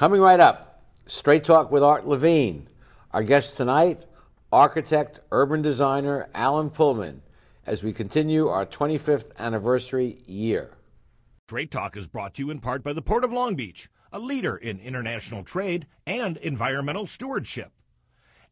Coming 0.00 0.22
right 0.22 0.40
up, 0.40 0.82
Straight 1.08 1.44
Talk 1.44 1.70
with 1.70 1.82
Art 1.82 2.06
Levine. 2.06 2.68
Our 3.10 3.22
guest 3.22 3.58
tonight, 3.58 4.04
architect, 4.50 5.20
urban 5.30 5.60
designer 5.60 6.30
Alan 6.34 6.70
Pullman, 6.70 7.20
as 7.66 7.82
we 7.82 7.92
continue 7.92 8.48
our 8.48 8.64
25th 8.64 9.36
anniversary 9.38 10.22
year. 10.24 10.70
Straight 11.46 11.70
Talk 11.70 11.98
is 11.98 12.08
brought 12.08 12.32
to 12.36 12.42
you 12.42 12.50
in 12.50 12.60
part 12.60 12.82
by 12.82 12.94
the 12.94 13.02
Port 13.02 13.24
of 13.24 13.32
Long 13.34 13.56
Beach, 13.56 13.90
a 14.10 14.18
leader 14.18 14.56
in 14.56 14.80
international 14.80 15.44
trade 15.44 15.86
and 16.06 16.38
environmental 16.38 17.06
stewardship, 17.06 17.70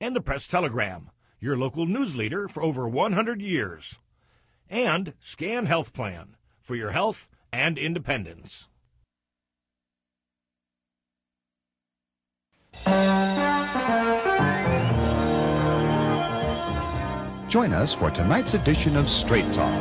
and 0.02 0.14
the 0.14 0.20
Press 0.20 0.46
Telegram, 0.46 1.10
your 1.40 1.56
local 1.56 1.86
news 1.86 2.14
leader 2.14 2.46
for 2.46 2.62
over 2.62 2.86
100 2.86 3.40
years, 3.40 3.98
and 4.68 5.14
Scan 5.18 5.64
Health 5.64 5.94
Plan 5.94 6.36
for 6.60 6.76
your 6.76 6.90
health 6.90 7.26
and 7.50 7.78
independence. 7.78 8.68
Join 17.48 17.73
us 17.73 17.95
for 17.95 18.10
tonight's 18.10 18.54
edition 18.54 18.96
of 18.96 19.09
Straight 19.09 19.51
Talk. 19.52 19.73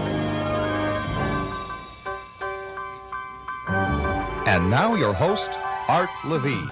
And 4.47 4.69
now, 4.69 4.95
your 4.95 5.13
host, 5.13 5.51
Art 5.89 6.09
Levine. 6.25 6.71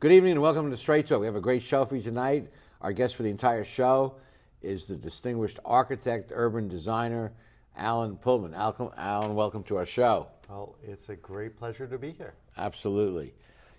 Good 0.00 0.12
evening 0.12 0.32
and 0.32 0.42
welcome 0.42 0.70
to 0.70 0.76
Straight 0.76 1.06
Talk. 1.06 1.20
We 1.20 1.26
have 1.26 1.34
a 1.34 1.40
great 1.40 1.62
show 1.62 1.84
for 1.84 1.96
you 1.96 2.02
tonight. 2.02 2.48
Our 2.80 2.92
guest 2.92 3.16
for 3.16 3.22
the 3.24 3.30
entire 3.30 3.64
show 3.64 4.14
is 4.62 4.84
the 4.84 4.96
distinguished 4.96 5.58
architect, 5.64 6.30
urban 6.34 6.68
designer, 6.68 7.32
Alan 7.76 8.16
Pullman. 8.16 8.54
Alan, 8.54 9.34
welcome 9.34 9.62
to 9.64 9.76
our 9.76 9.86
show. 9.86 10.28
Well, 10.48 10.76
it's 10.82 11.08
a 11.08 11.16
great 11.16 11.56
pleasure 11.56 11.86
to 11.86 11.98
be 11.98 12.12
here. 12.12 12.34
Absolutely. 12.56 13.34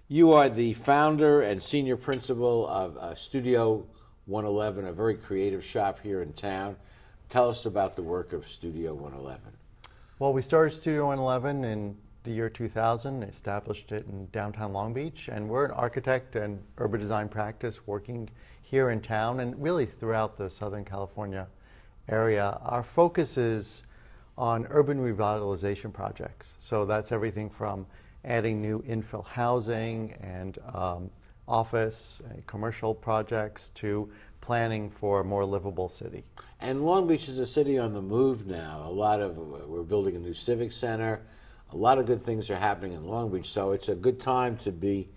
You 0.08 0.34
are 0.34 0.49
the 0.49 0.73
founder 0.73 1.41
and 1.41 1.63
senior 1.63 1.96
principal 1.96 2.68
of 2.68 2.98
uh, 2.98 3.15
Studio 3.15 3.85
111, 4.26 4.87
a 4.87 4.93
very 4.93 5.15
creative 5.15 5.63
shop 5.63 5.99
here 6.04 6.21
in 6.21 6.34
town. 6.34 6.76
Tell 7.29 7.49
us 7.49 7.65
about 7.65 7.96
the 7.96 8.04
work 8.04 8.34
of 8.34 8.48
Studio 8.48 8.93
111. 8.93 9.41
Well, 10.20 10.34
we 10.34 10.41
started 10.41 10.71
Studio 10.71 11.07
111 11.07 11.63
in 11.63 11.98
the 12.24 12.32
year 12.32 12.49
2000, 12.49 13.24
established 13.24 13.91
it 13.91 14.05
in 14.07 14.27
downtown 14.32 14.74
Long 14.74 14.93
Beach, 14.93 15.30
and 15.32 15.48
we're 15.48 15.65
an 15.65 15.71
architect 15.71 16.35
and 16.35 16.62
urban 16.77 16.99
design 16.99 17.30
practice 17.30 17.87
working 17.87 18.30
here 18.62 18.90
in 18.90 18.99
town 18.99 19.40
and 19.40 19.62
really 19.62 19.85
throughout 19.85 20.37
the 20.37 20.49
Southern 20.49 20.84
California 20.84 21.48
area. 22.10 22.60
Our 22.64 22.84
focus 22.84 23.38
is 23.38 23.84
on 24.38 24.68
urban 24.70 25.00
revitalization 25.00 25.94
projects. 25.94 26.54
So 26.60 26.86
that's 26.86 27.12
everything 27.12 27.50
from 27.50 27.86
adding 28.24 28.62
new 28.62 28.82
infill 28.84 29.26
housing 29.26 30.14
and 30.22 30.58
um, 30.74 31.10
office, 31.48 32.22
uh, 32.26 32.42
commercial 32.48 32.94
projects 32.94 33.70
to 33.76 34.10
planning 34.42 34.90
for 34.90 35.22
a 35.22 35.24
more 35.24 35.46
livable 35.46 35.90
city. 35.90 36.24
And 36.60 36.86
Long 36.86 37.08
Beach 37.08 37.30
is 37.30 37.40
a 37.40 37.46
city 37.46 37.78
on 37.78 37.94
the 37.94 38.02
move 38.02 38.48
now. 38.48 38.84
A 38.86 38.92
lot 38.92 39.22
of 39.22 39.38
we're 39.38 39.84
building 39.84 40.16
a 40.16 40.20
new 40.20 40.34
civic 40.34 40.72
center. 40.72 41.22
A 41.72 41.78
lot 41.78 41.98
of 41.98 42.06
good 42.06 42.24
things 42.24 42.50
are 42.50 42.56
happening 42.56 42.94
in 42.94 43.06
Long 43.06 43.32
Beach, 43.32 43.50
so 43.50 43.72
it's 43.72 43.90
a 43.90 43.96
good 43.96 44.20
time 44.20 44.56
to 44.58 44.72
be 44.72 45.10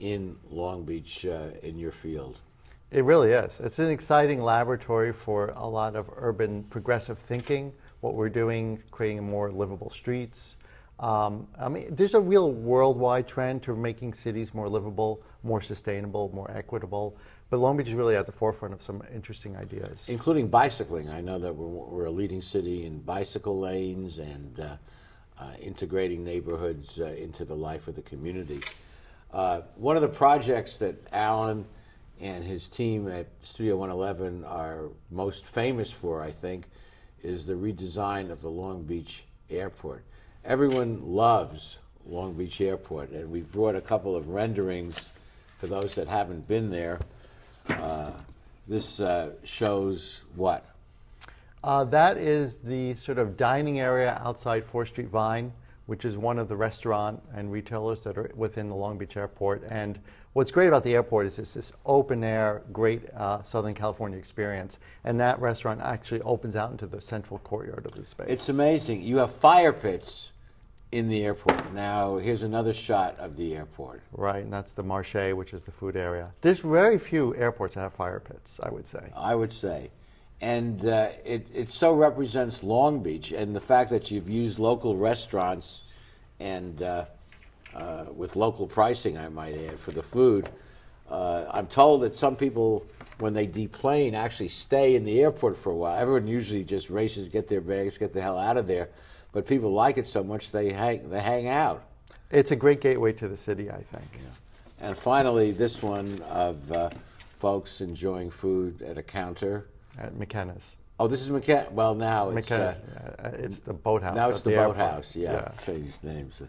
in 0.00 0.36
Long 0.50 0.84
Beach 0.84 1.26
uh, 1.26 1.48
in 1.62 1.78
your 1.78 1.92
field. 1.92 2.40
It 2.90 3.04
really 3.04 3.32
is. 3.32 3.60
It's 3.60 3.78
an 3.80 3.90
exciting 3.90 4.42
laboratory 4.42 5.12
for 5.12 5.52
a 5.56 5.68
lot 5.68 5.94
of 5.94 6.08
urban 6.16 6.62
progressive 6.64 7.18
thinking. 7.18 7.72
What 8.00 8.14
we're 8.14 8.30
doing, 8.30 8.82
creating 8.90 9.24
more 9.24 9.50
livable 9.50 9.90
streets, 9.90 10.56
um, 11.00 11.46
I 11.58 11.68
mean, 11.68 11.94
there's 11.94 12.14
a 12.14 12.20
real 12.20 12.50
worldwide 12.50 13.28
trend 13.28 13.62
to 13.64 13.76
making 13.76 14.14
cities 14.14 14.52
more 14.52 14.68
livable, 14.68 15.22
more 15.44 15.60
sustainable, 15.60 16.30
more 16.34 16.50
equitable. 16.50 17.16
But 17.50 17.58
Long 17.58 17.76
Beach 17.76 17.88
is 17.88 17.94
really 17.94 18.16
at 18.16 18.26
the 18.26 18.32
forefront 18.32 18.74
of 18.74 18.82
some 18.82 19.02
interesting 19.14 19.56
ideas. 19.56 20.08
Including 20.08 20.48
bicycling. 20.48 21.08
I 21.08 21.20
know 21.20 21.38
that 21.38 21.54
we're, 21.54 21.66
we're 21.66 22.04
a 22.06 22.10
leading 22.10 22.42
city 22.42 22.84
in 22.84 22.98
bicycle 23.00 23.60
lanes 23.60 24.18
and 24.18 24.60
uh, 24.60 24.76
uh, 25.38 25.52
integrating 25.60 26.24
neighborhoods 26.24 26.98
uh, 26.98 27.04
into 27.04 27.44
the 27.44 27.54
life 27.54 27.86
of 27.86 27.94
the 27.94 28.02
community. 28.02 28.60
Uh, 29.32 29.60
one 29.76 29.94
of 29.94 30.02
the 30.02 30.08
projects 30.08 30.78
that 30.78 30.96
Alan 31.12 31.64
and 32.20 32.44
his 32.44 32.68
team 32.68 33.08
at 33.08 33.26
Studio 33.42 33.76
111 33.76 34.44
are 34.44 34.84
most 35.10 35.44
famous 35.46 35.90
for, 35.90 36.22
I 36.22 36.30
think, 36.30 36.66
is 37.22 37.46
the 37.46 37.54
redesign 37.54 38.30
of 38.30 38.40
the 38.40 38.50
Long 38.50 38.82
Beach 38.82 39.24
airport 39.50 40.04
everyone 40.48 41.02
loves 41.02 41.76
Long 42.06 42.32
Beach 42.32 42.60
Airport, 42.60 43.10
and 43.10 43.30
we've 43.30 43.50
brought 43.52 43.76
a 43.76 43.80
couple 43.80 44.16
of 44.16 44.30
renderings 44.30 44.96
for 45.58 45.66
those 45.66 45.94
that 45.94 46.08
haven't 46.08 46.48
been 46.48 46.70
there. 46.70 46.98
Uh, 47.68 48.12
this 48.66 48.98
uh, 48.98 49.30
shows 49.44 50.22
what? 50.34 50.64
Uh, 51.62 51.84
that 51.84 52.16
is 52.16 52.56
the 52.56 52.94
sort 52.94 53.18
of 53.18 53.36
dining 53.36 53.80
area 53.80 54.20
outside 54.24 54.66
4th 54.66 54.88
Street 54.88 55.08
Vine, 55.08 55.52
which 55.86 56.04
is 56.04 56.16
one 56.16 56.38
of 56.38 56.48
the 56.48 56.56
restaurant 56.56 57.22
and 57.34 57.52
retailers 57.52 58.02
that 58.04 58.16
are 58.16 58.30
within 58.34 58.68
the 58.68 58.74
Long 58.74 58.96
Beach 58.96 59.16
Airport. 59.16 59.64
And 59.68 59.98
what's 60.38 60.52
great 60.52 60.68
about 60.68 60.84
the 60.84 60.94
airport 60.94 61.26
is 61.26 61.36
it's 61.40 61.54
this 61.54 61.72
open 61.84 62.22
air, 62.22 62.62
great 62.72 63.10
uh, 63.10 63.42
Southern 63.42 63.74
California 63.74 64.16
experience. 64.16 64.78
And 65.02 65.18
that 65.18 65.40
restaurant 65.40 65.80
actually 65.82 66.20
opens 66.20 66.54
out 66.54 66.70
into 66.70 66.86
the 66.86 67.00
central 67.00 67.40
courtyard 67.40 67.84
of 67.84 67.92
the 67.96 68.04
space. 68.04 68.28
It's 68.28 68.48
amazing. 68.48 69.02
You 69.02 69.16
have 69.16 69.34
fire 69.34 69.72
pits 69.72 70.30
in 70.92 71.08
the 71.08 71.24
airport. 71.24 71.72
Now, 71.74 72.18
here's 72.18 72.42
another 72.42 72.72
shot 72.72 73.18
of 73.18 73.36
the 73.36 73.56
airport. 73.56 74.00
Right, 74.12 74.44
and 74.44 74.52
that's 74.52 74.72
the 74.74 74.84
Marché, 74.84 75.34
which 75.34 75.52
is 75.52 75.64
the 75.64 75.72
food 75.72 75.96
area. 75.96 76.30
There's 76.40 76.60
very 76.60 76.98
few 76.98 77.34
airports 77.34 77.74
that 77.74 77.80
have 77.80 77.94
fire 77.94 78.20
pits, 78.20 78.60
I 78.62 78.70
would 78.70 78.86
say. 78.86 79.10
I 79.16 79.34
would 79.34 79.52
say. 79.52 79.90
And 80.40 80.86
uh, 80.86 81.08
it, 81.24 81.48
it 81.52 81.68
so 81.70 81.94
represents 81.94 82.62
Long 82.62 83.02
Beach, 83.02 83.32
and 83.32 83.56
the 83.56 83.60
fact 83.60 83.90
that 83.90 84.12
you've 84.12 84.30
used 84.30 84.60
local 84.60 84.96
restaurants 84.96 85.82
and 86.38 86.80
uh, 86.80 87.06
uh, 87.74 88.04
with 88.14 88.36
local 88.36 88.66
pricing, 88.66 89.16
I 89.18 89.28
might 89.28 89.54
add, 89.54 89.78
for 89.78 89.92
the 89.92 90.02
food. 90.02 90.48
Uh, 91.10 91.44
I'm 91.50 91.66
told 91.66 92.02
that 92.02 92.16
some 92.16 92.36
people, 92.36 92.86
when 93.18 93.34
they 93.34 93.46
deplane, 93.46 94.14
actually 94.14 94.48
stay 94.48 94.94
in 94.96 95.04
the 95.04 95.20
airport 95.20 95.56
for 95.56 95.70
a 95.70 95.76
while. 95.76 95.98
Everyone 95.98 96.26
usually 96.26 96.64
just 96.64 96.90
races, 96.90 97.28
get 97.28 97.48
their 97.48 97.60
bags, 97.60 97.98
get 97.98 98.12
the 98.12 98.20
hell 98.20 98.38
out 98.38 98.56
of 98.56 98.66
there 98.66 98.88
but 99.32 99.46
people 99.46 99.72
like 99.72 99.98
it 99.98 100.06
so 100.06 100.22
much 100.22 100.50
they 100.50 100.72
hang 100.72 101.08
they 101.10 101.20
hang 101.20 101.48
out. 101.48 101.84
It's 102.30 102.50
a 102.50 102.56
great 102.56 102.80
gateway 102.80 103.12
to 103.14 103.28
the 103.28 103.36
city, 103.36 103.70
I 103.70 103.82
think. 103.82 104.08
Yeah. 104.14 104.88
And 104.88 104.98
finally, 104.98 105.50
this 105.50 105.82
one 105.82 106.20
of 106.28 106.70
uh, 106.72 106.90
folks 107.38 107.80
enjoying 107.80 108.30
food 108.30 108.82
at 108.82 108.98
a 108.98 109.02
counter 109.02 109.68
at 109.98 110.14
McKenna's. 110.16 110.76
Oh, 111.00 111.08
this 111.08 111.22
is 111.22 111.30
McKenna. 111.30 111.68
Well, 111.70 111.94
now 111.94 112.28
it's 112.30 112.34
McKenna's. 112.34 112.76
Uh, 112.76 113.30
it's 113.34 113.60
the 113.60 113.72
boathouse. 113.72 114.16
Now 114.16 114.30
it's 114.30 114.42
the, 114.42 114.50
the 114.50 114.56
boathouse. 114.56 115.16
Yeah, 115.16 115.32
yeah. 115.32 115.64
changed 115.64 116.02
names. 116.04 116.42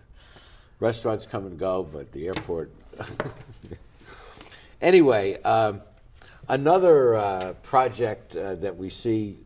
Restaurants 0.79 1.25
come 1.25 1.45
and 1.45 1.59
go, 1.59 1.83
but 1.83 2.11
the 2.13 2.27
airport. 2.27 2.71
anyway, 4.81 5.41
um, 5.43 5.81
another 6.47 7.15
uh, 7.15 7.53
project 7.63 8.35
uh, 8.35 8.55
that 8.55 8.77
we 8.77 8.89
see 8.89 9.39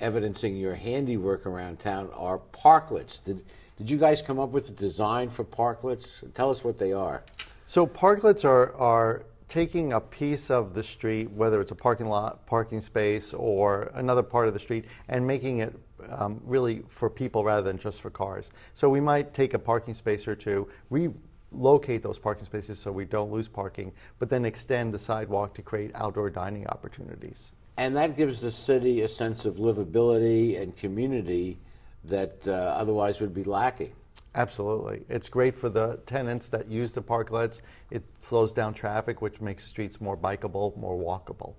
evidencing 0.00 0.56
your 0.56 0.74
handiwork 0.74 1.46
around 1.46 1.78
town 1.78 2.10
are 2.12 2.40
parklets. 2.52 3.22
Did, 3.22 3.44
did 3.78 3.90
you 3.90 3.96
guys 3.96 4.20
come 4.20 4.40
up 4.40 4.50
with 4.50 4.68
a 4.68 4.72
design 4.72 5.30
for 5.30 5.44
parklets? 5.44 6.32
Tell 6.34 6.50
us 6.50 6.64
what 6.64 6.78
they 6.78 6.92
are. 6.92 7.22
So 7.66 7.86
parklets 7.86 8.44
are, 8.44 8.74
are 8.74 9.22
taking 9.48 9.92
a 9.92 10.00
piece 10.00 10.50
of 10.50 10.74
the 10.74 10.82
street, 10.82 11.30
whether 11.30 11.60
it's 11.60 11.70
a 11.70 11.76
parking 11.76 12.08
lot, 12.08 12.44
parking 12.46 12.80
space, 12.80 13.32
or 13.32 13.92
another 13.94 14.22
part 14.22 14.48
of 14.48 14.54
the 14.54 14.60
street, 14.60 14.84
and 15.08 15.24
making 15.26 15.58
it 15.58 15.74
um, 16.08 16.40
really 16.44 16.82
for 16.88 17.08
people 17.10 17.44
rather 17.44 17.62
than 17.62 17.78
just 17.78 18.00
for 18.00 18.10
cars. 18.10 18.50
So 18.72 18.88
we 18.88 19.00
might 19.00 19.34
take 19.34 19.54
a 19.54 19.58
parking 19.58 19.94
space 19.94 20.26
or 20.26 20.34
two, 20.34 20.68
relocate 20.90 22.02
those 22.02 22.18
parking 22.18 22.44
spaces 22.44 22.78
so 22.78 22.92
we 22.92 23.04
don't 23.04 23.32
lose 23.32 23.48
parking, 23.48 23.92
but 24.18 24.28
then 24.28 24.44
extend 24.44 24.92
the 24.92 24.98
sidewalk 24.98 25.54
to 25.54 25.62
create 25.62 25.90
outdoor 25.94 26.30
dining 26.30 26.66
opportunities. 26.66 27.52
And 27.76 27.96
that 27.96 28.16
gives 28.16 28.40
the 28.40 28.52
city 28.52 29.02
a 29.02 29.08
sense 29.08 29.44
of 29.44 29.56
livability 29.56 30.60
and 30.60 30.76
community 30.76 31.58
that 32.04 32.46
uh, 32.46 32.52
otherwise 32.52 33.20
would 33.20 33.34
be 33.34 33.44
lacking. 33.44 33.92
Absolutely. 34.36 35.04
It's 35.08 35.28
great 35.28 35.56
for 35.56 35.68
the 35.68 36.00
tenants 36.06 36.48
that 36.48 36.68
use 36.68 36.92
the 36.92 37.02
parklets. 37.02 37.60
It 37.90 38.02
slows 38.20 38.52
down 38.52 38.74
traffic, 38.74 39.22
which 39.22 39.40
makes 39.40 39.64
streets 39.64 40.00
more 40.00 40.16
bikeable, 40.16 40.76
more 40.76 40.96
walkable. 40.98 41.54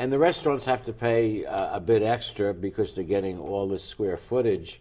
And 0.00 0.10
the 0.10 0.18
restaurants 0.18 0.64
have 0.64 0.82
to 0.86 0.94
pay 0.94 1.44
uh, 1.44 1.76
a 1.76 1.78
bit 1.78 2.02
extra 2.02 2.54
because 2.54 2.94
they're 2.94 3.04
getting 3.04 3.38
all 3.38 3.68
this 3.68 3.84
square 3.84 4.16
footage, 4.16 4.80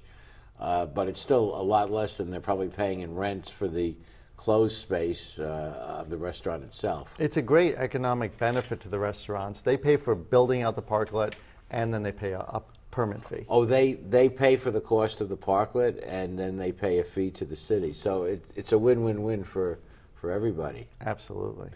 uh, 0.62 0.86
but 0.86 1.10
it's 1.10 1.20
still 1.20 1.60
a 1.60 1.62
lot 1.62 1.92
less 1.92 2.16
than 2.16 2.32
they're 2.32 2.40
probably 2.40 2.70
paying 2.70 3.02
in 3.02 3.14
rent 3.14 3.50
for 3.50 3.68
the 3.68 3.98
closed 4.38 4.78
space 4.78 5.38
uh, 5.38 5.98
of 6.00 6.10
the 6.10 6.16
restaurant 6.16 6.64
itself. 6.64 7.14
It's 7.20 7.36
a 7.36 7.42
great 7.42 7.76
economic 7.76 8.38
benefit 8.38 8.80
to 8.80 8.88
the 8.88 8.98
restaurants. 8.98 9.62
They 9.62 9.76
pay 9.76 9.98
for 9.98 10.16
building 10.16 10.62
out 10.62 10.78
the 10.78 10.82
parklet 10.82 11.34
and 11.70 11.94
then 11.94 12.02
they 12.02 12.14
pay 12.14 12.32
a 12.32 12.62
permit 12.90 13.22
fee. 13.28 13.46
Oh, 13.50 13.66
they, 13.66 13.96
they 13.96 14.30
pay 14.30 14.56
for 14.56 14.72
the 14.72 14.80
cost 14.80 15.20
of 15.20 15.28
the 15.28 15.38
parklet, 15.38 16.02
and 16.08 16.40
then 16.40 16.56
they 16.56 16.72
pay 16.72 17.00
a 17.00 17.04
fee 17.04 17.30
to 17.32 17.44
the 17.44 17.58
city. 17.58 17.92
So 17.92 18.24
it, 18.24 18.46
it's 18.56 18.72
a 18.72 18.78
win-win-win 18.78 19.44
for, 19.44 19.80
for 20.16 20.32
everybody. 20.32 20.88
Absolutely. 21.02 21.72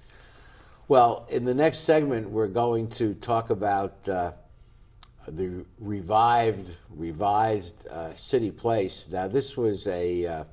Well, 0.90 1.26
in 1.30 1.46
the 1.46 1.54
next 1.54 1.80
segment, 1.80 2.30
we're 2.30 2.48
going 2.48 2.90
to 2.90 3.14
talk 3.14 3.52
about 3.52 4.10
uh, 4.10 4.34
the 5.26 5.64
revived, 5.80 6.72
revised 6.90 7.88
uh, 7.88 8.14
City 8.16 8.52
Place. 8.52 9.06
Now, 9.10 9.30
this 9.30 9.56
was 9.56 9.88
a 9.88 10.26
uh, 10.26 10.44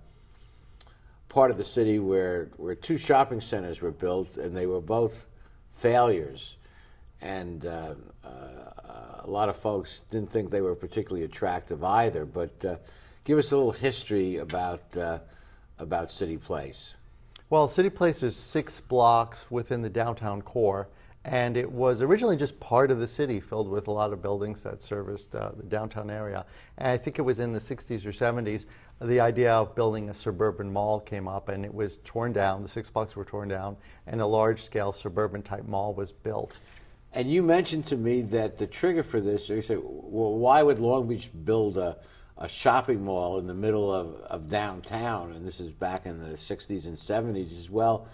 part 1.29 1.51
of 1.51 1.59
the 1.59 1.65
city 1.65 1.99
where, 1.99 2.49
where 2.59 2.77
two 2.77 2.97
shopping 2.97 3.41
centers 3.41 3.81
were 3.81 3.91
built, 3.91 4.37
and 4.37 4.57
they 4.57 4.67
were 4.67 4.81
both 4.81 5.27
failures. 5.81 6.59
And 7.21 7.67
uh, 7.67 7.95
uh, 8.25 8.29
a 9.25 9.27
lot 9.27 9.49
of 9.49 9.57
folks 9.57 10.03
didn't 10.13 10.31
think 10.31 10.51
they 10.51 10.61
were 10.61 10.77
particularly 10.77 11.25
attractive 11.25 11.83
either. 11.83 12.25
But 12.25 12.65
uh, 12.65 12.77
give 13.25 13.37
us 13.37 13.51
a 13.51 13.57
little 13.57 13.73
history 13.73 14.37
about, 14.37 14.97
about 15.81 16.13
City 16.13 16.37
Place. 16.37 16.95
Well, 17.51 17.69
City 17.69 17.91
Place 17.91 18.23
is 18.23 18.37
six 18.37 18.81
blocks 18.81 19.51
within 19.51 19.83
the 19.83 19.91
downtown 19.91 20.41
core, 20.41 20.87
and 21.25 21.57
it 21.57 21.69
was 21.69 22.01
originally 22.01 22.37
just 22.37 22.61
part 22.61 22.93
of 22.93 23.01
the 23.01 23.09
city 23.09 23.41
filled 23.41 23.69
with 23.69 23.89
a 23.89 23.91
lot 23.91 24.13
of 24.13 24.23
buildings 24.23 24.63
that 24.63 24.85
serviced 24.85 25.35
uh, 25.35 25.51
the 25.57 25.65
downtown 25.65 26.11
area. 26.11 26.47
And 26.79 26.93
I 26.93 26.97
think 26.97 27.19
it 27.19 27.23
was 27.23 27.41
in 27.41 27.53
the 27.53 27.59
60s 27.59 28.07
or 28.07 28.13
70s, 28.13 28.67
the 29.01 29.19
idea 29.19 29.53
of 29.53 29.75
building 29.75 30.11
a 30.11 30.15
suburban 30.15 30.73
mall 30.73 31.01
came 31.01 31.27
up, 31.27 31.49
and 31.49 31.65
it 31.65 31.75
was 31.75 31.97
torn 32.05 32.33
down. 32.33 32.63
The 32.63 32.69
six 32.69 32.89
blocks 32.89 33.17
were 33.17 33.25
torn 33.25 33.49
down, 33.49 33.77
and 34.07 34.21
a 34.21 34.27
large 34.27 34.63
scale 34.63 34.93
suburban 34.93 35.43
type 35.43 35.67
mall 35.67 35.93
was 35.93 36.13
built. 36.13 36.61
And 37.15 37.29
you 37.29 37.43
mentioned 37.43 37.85
to 37.87 37.97
me 37.97 38.23
that 38.23 38.59
the 38.59 38.69
trigger 38.69 39.03
for 39.03 39.21
this, 39.21 39.49
you 39.49 39.61
said, 39.61 39.81
well, 39.83 40.35
why 40.35 40.63
would 40.63 40.79
Long 40.79 41.09
Beach 41.09 41.29
build 41.45 41.79
a, 41.79 41.97
a 42.41 42.49
shopping 42.49 43.05
mall 43.05 43.39
in 43.39 43.47
the 43.47 43.55
middle 43.55 43.95
of, 43.95 44.15
of 44.23 44.49
downtown? 44.49 45.33
And 45.33 45.47
this 45.47 45.61
is 45.61 45.71
back 45.71 46.07
in 46.07 46.19
the 46.19 46.37
60s 46.37 46.87
and 46.87 46.97
70s 46.97 47.59
as 47.59 47.71
well. 47.71 48.09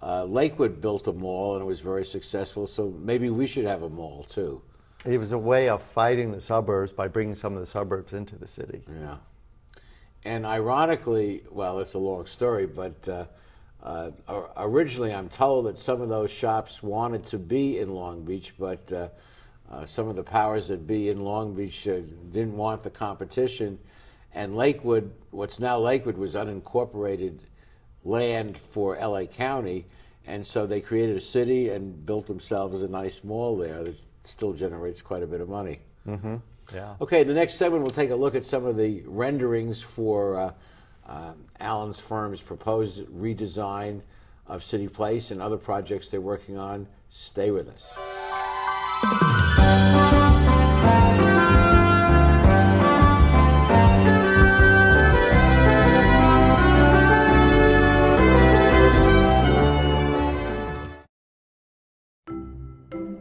Uh, 0.00 0.24
Lakewood 0.24 0.80
built 0.80 1.08
a 1.08 1.12
mall 1.12 1.54
and 1.54 1.62
it 1.62 1.66
was 1.66 1.80
very 1.80 2.04
successful, 2.04 2.66
so 2.66 2.90
maybe 3.00 3.30
we 3.30 3.46
should 3.46 3.64
have 3.64 3.82
a 3.82 3.88
mall 3.88 4.24
too. 4.24 4.62
It 5.04 5.18
was 5.18 5.32
a 5.32 5.38
way 5.38 5.68
of 5.68 5.82
fighting 5.82 6.32
the 6.32 6.40
suburbs 6.40 6.92
by 6.92 7.08
bringing 7.08 7.34
some 7.34 7.54
of 7.54 7.60
the 7.60 7.66
suburbs 7.66 8.12
into 8.12 8.36
the 8.36 8.46
city. 8.46 8.82
Yeah. 9.00 9.16
And 10.24 10.46
ironically, 10.46 11.42
well, 11.50 11.80
it's 11.80 11.94
a 11.94 11.98
long 11.98 12.26
story, 12.26 12.66
but 12.66 13.08
uh, 13.08 13.24
uh, 13.82 14.10
originally 14.56 15.12
I'm 15.12 15.28
told 15.28 15.66
that 15.66 15.78
some 15.78 16.00
of 16.00 16.08
those 16.08 16.30
shops 16.30 16.82
wanted 16.82 17.26
to 17.26 17.38
be 17.38 17.78
in 17.78 17.90
Long 17.90 18.24
Beach, 18.24 18.54
but 18.58 18.90
uh, 19.70 19.86
some 19.86 20.08
of 20.08 20.16
the 20.16 20.22
powers 20.22 20.68
that 20.68 20.86
be 20.86 21.08
in 21.08 21.24
Long 21.24 21.54
Beach 21.54 21.88
uh, 21.88 22.00
didn't 22.30 22.56
want 22.56 22.82
the 22.82 22.90
competition. 22.90 23.78
And 24.34 24.56
Lakewood, 24.56 25.12
what's 25.30 25.60
now 25.60 25.78
Lakewood, 25.78 26.18
was 26.18 26.34
unincorporated 26.34 27.38
land 28.04 28.58
for 28.58 28.96
LA 28.96 29.24
County, 29.24 29.86
and 30.26 30.46
so 30.46 30.66
they 30.66 30.80
created 30.80 31.16
a 31.16 31.20
city 31.20 31.70
and 31.70 32.04
built 32.04 32.26
themselves 32.26 32.82
a 32.82 32.88
nice 32.88 33.24
mall 33.24 33.56
there 33.56 33.84
that 33.84 33.96
still 34.24 34.52
generates 34.52 35.02
quite 35.02 35.22
a 35.22 35.26
bit 35.26 35.40
of 35.40 35.48
money. 35.48 35.80
Mm-hmm. 36.06 36.36
Yeah. 36.74 36.94
Okay, 37.00 37.24
the 37.24 37.34
next 37.34 37.54
segment 37.54 37.82
we'll 37.82 37.92
take 37.92 38.10
a 38.10 38.16
look 38.16 38.34
at 38.34 38.46
some 38.46 38.64
of 38.64 38.76
the 38.76 39.02
renderings 39.06 39.82
for 39.82 40.36
uh, 40.38 40.52
uh, 41.06 41.32
Alan's 41.60 42.00
firm's 42.00 42.40
proposed 42.40 43.06
redesign 43.06 44.00
of 44.46 44.64
City 44.64 44.88
Place 44.88 45.30
and 45.30 45.40
other 45.40 45.58
projects 45.58 46.08
they're 46.08 46.20
working 46.20 46.58
on. 46.58 46.86
Stay 47.10 47.50
with 47.50 47.68
us. 47.68 48.13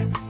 Bye. 0.00 0.29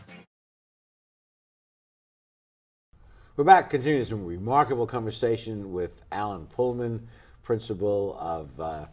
We're 3.41 3.45
back 3.45 3.71
continuing 3.71 3.97
this 3.97 4.11
remarkable 4.11 4.85
conversation 4.85 5.73
with 5.73 5.89
Alan 6.11 6.45
Pullman, 6.45 7.07
principal 7.41 8.15
of 8.19 8.61
uh, 8.61 8.85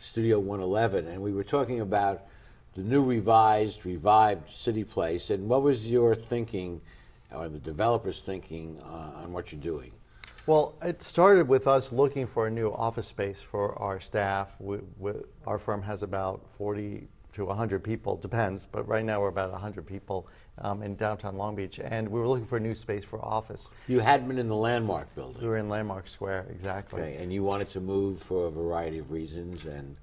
Studio 0.00 0.38
111, 0.40 1.06
and 1.06 1.20
we 1.20 1.34
were 1.34 1.44
talking 1.44 1.82
about 1.82 2.22
the 2.72 2.80
new 2.80 3.04
revised, 3.04 3.84
revived 3.84 4.48
City 4.48 4.84
Place. 4.84 5.28
And 5.28 5.50
what 5.50 5.62
was 5.62 5.86
your 5.86 6.14
thinking, 6.14 6.80
or 7.30 7.50
the 7.50 7.58
developers' 7.58 8.22
thinking, 8.22 8.80
uh, 8.82 9.20
on 9.22 9.34
what 9.34 9.52
you're 9.52 9.60
doing? 9.60 9.92
Well, 10.46 10.76
it 10.80 11.02
started 11.02 11.46
with 11.46 11.66
us 11.66 11.92
looking 11.92 12.26
for 12.26 12.46
a 12.46 12.50
new 12.50 12.70
office 12.70 13.08
space 13.08 13.42
for 13.42 13.78
our 13.78 14.00
staff. 14.00 14.56
We, 14.60 14.78
we, 14.98 15.12
our 15.46 15.58
firm 15.58 15.82
has 15.82 16.02
about 16.02 16.48
40 16.56 17.06
to 17.34 17.44
100 17.44 17.84
people, 17.84 18.16
depends, 18.16 18.64
but 18.64 18.88
right 18.88 19.04
now 19.04 19.20
we're 19.20 19.28
about 19.28 19.52
100 19.52 19.86
people 19.86 20.26
um, 20.58 20.82
in 20.82 20.96
downtown 20.96 21.36
Long 21.36 21.54
Beach, 21.54 21.78
and 21.78 22.08
we 22.08 22.20
were 22.20 22.28
looking 22.28 22.46
for 22.46 22.56
a 22.56 22.60
new 22.60 22.74
space 22.74 23.04
for 23.04 23.24
office. 23.24 23.68
You 23.88 24.00
had 24.00 24.26
been 24.26 24.38
in 24.38 24.48
the 24.48 24.56
Landmark 24.56 25.14
building. 25.14 25.42
We 25.42 25.48
were 25.48 25.58
in 25.58 25.68
Landmark 25.68 26.08
Square, 26.08 26.46
exactly. 26.50 27.00
Okay, 27.00 27.16
and 27.16 27.32
you 27.32 27.42
wanted 27.42 27.70
to 27.70 27.80
move 27.80 28.22
for 28.22 28.46
a 28.46 28.50
variety 28.50 28.98
of 28.98 29.10
reasons, 29.10 29.64
and 29.64 29.96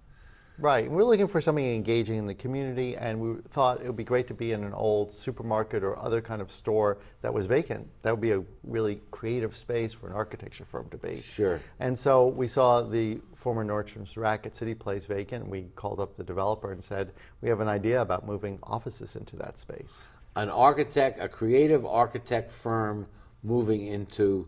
Right. 0.62 0.86
And 0.86 0.93
we're 0.93 1.03
looking 1.03 1.27
for 1.27 1.41
something 1.41 1.65
engaging 1.65 2.17
in 2.17 2.27
the 2.27 2.36
community, 2.36 2.96
and 2.96 3.20
we 3.20 3.41
thought 3.50 3.81
it 3.81 3.88
would 3.88 3.96
be 3.96 4.03
great 4.03 4.27
to 4.27 4.36
be 4.36 4.51
in 4.51 4.63
an 4.63 4.74
old 4.74 5.12
supermarket 5.12 5.84
or 5.84 5.98
other 5.98 6.22
kind 6.22 6.39
of 6.39 6.51
store 6.51 7.00
that 7.22 7.34
was 7.34 7.48
vacant. 7.48 7.88
That 8.03 8.12
would 8.12 8.22
be 8.22 8.31
a 8.31 8.43
really 8.63 9.01
creative 9.10 9.58
space 9.58 9.91
for 9.91 10.08
an 10.08 10.13
architecture 10.13 10.65
firm 10.65 10.88
to 10.91 10.98
be. 10.98 11.22
Sure. 11.22 11.60
And 11.79 11.98
so 11.98 12.27
we 12.27 12.48
saw 12.48 12.81
the 12.84 13.20
former 13.34 13.65
Nordstrom's 13.65 14.15
rack 14.17 14.46
at 14.46 14.55
City 14.55 14.75
Place 14.75 15.08
vacant. 15.08 15.48
We 15.48 15.63
called 15.75 16.00
up 16.00 16.15
the 16.15 16.24
developer 16.24 16.72
and 16.72 16.84
said, 16.84 17.13
We 17.41 17.50
have 17.50 17.60
an 17.60 17.67
idea 17.67 18.00
about 18.00 18.27
moving 18.27 18.60
offices 18.62 19.15
into 19.15 19.36
that 19.38 19.58
space. 19.58 20.08
An 20.35 20.50
architect, 20.50 21.19
a 21.21 21.27
creative 21.27 21.85
architect 21.85 22.51
firm 22.51 23.05
moving 23.43 23.88
into 23.88 24.47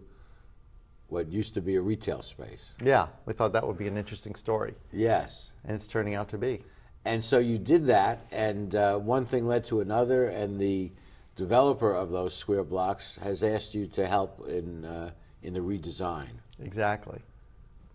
what 1.07 1.27
used 1.27 1.53
to 1.55 1.61
be 1.61 1.75
a 1.75 1.81
retail 1.81 2.21
space. 2.21 2.61
Yeah, 2.81 3.07
we 3.25 3.33
thought 3.33 3.53
that 3.53 3.67
would 3.67 3.77
be 3.77 3.87
an 3.87 3.97
interesting 3.97 4.35
story, 4.35 4.73
Yes. 4.91 5.51
and 5.65 5.75
it's 5.75 5.87
turning 5.87 6.15
out 6.15 6.29
to 6.29 6.37
be. 6.37 6.63
And 7.05 7.23
so 7.23 7.37
you 7.39 7.57
did 7.57 7.85
that, 7.87 8.25
and 8.31 8.73
uh, 8.75 8.97
one 8.97 9.25
thing 9.25 9.45
led 9.45 9.65
to 9.65 9.81
another, 9.81 10.29
and 10.29 10.57
the 10.59 10.91
developer 11.35 11.93
of 11.93 12.11
those 12.11 12.33
square 12.33 12.63
blocks 12.63 13.17
has 13.21 13.43
asked 13.43 13.73
you 13.73 13.85
to 13.87 14.07
help 14.07 14.47
in, 14.47 14.85
uh, 14.85 15.11
in 15.43 15.53
the 15.53 15.59
redesign. 15.59 16.29
Exactly. 16.61 17.19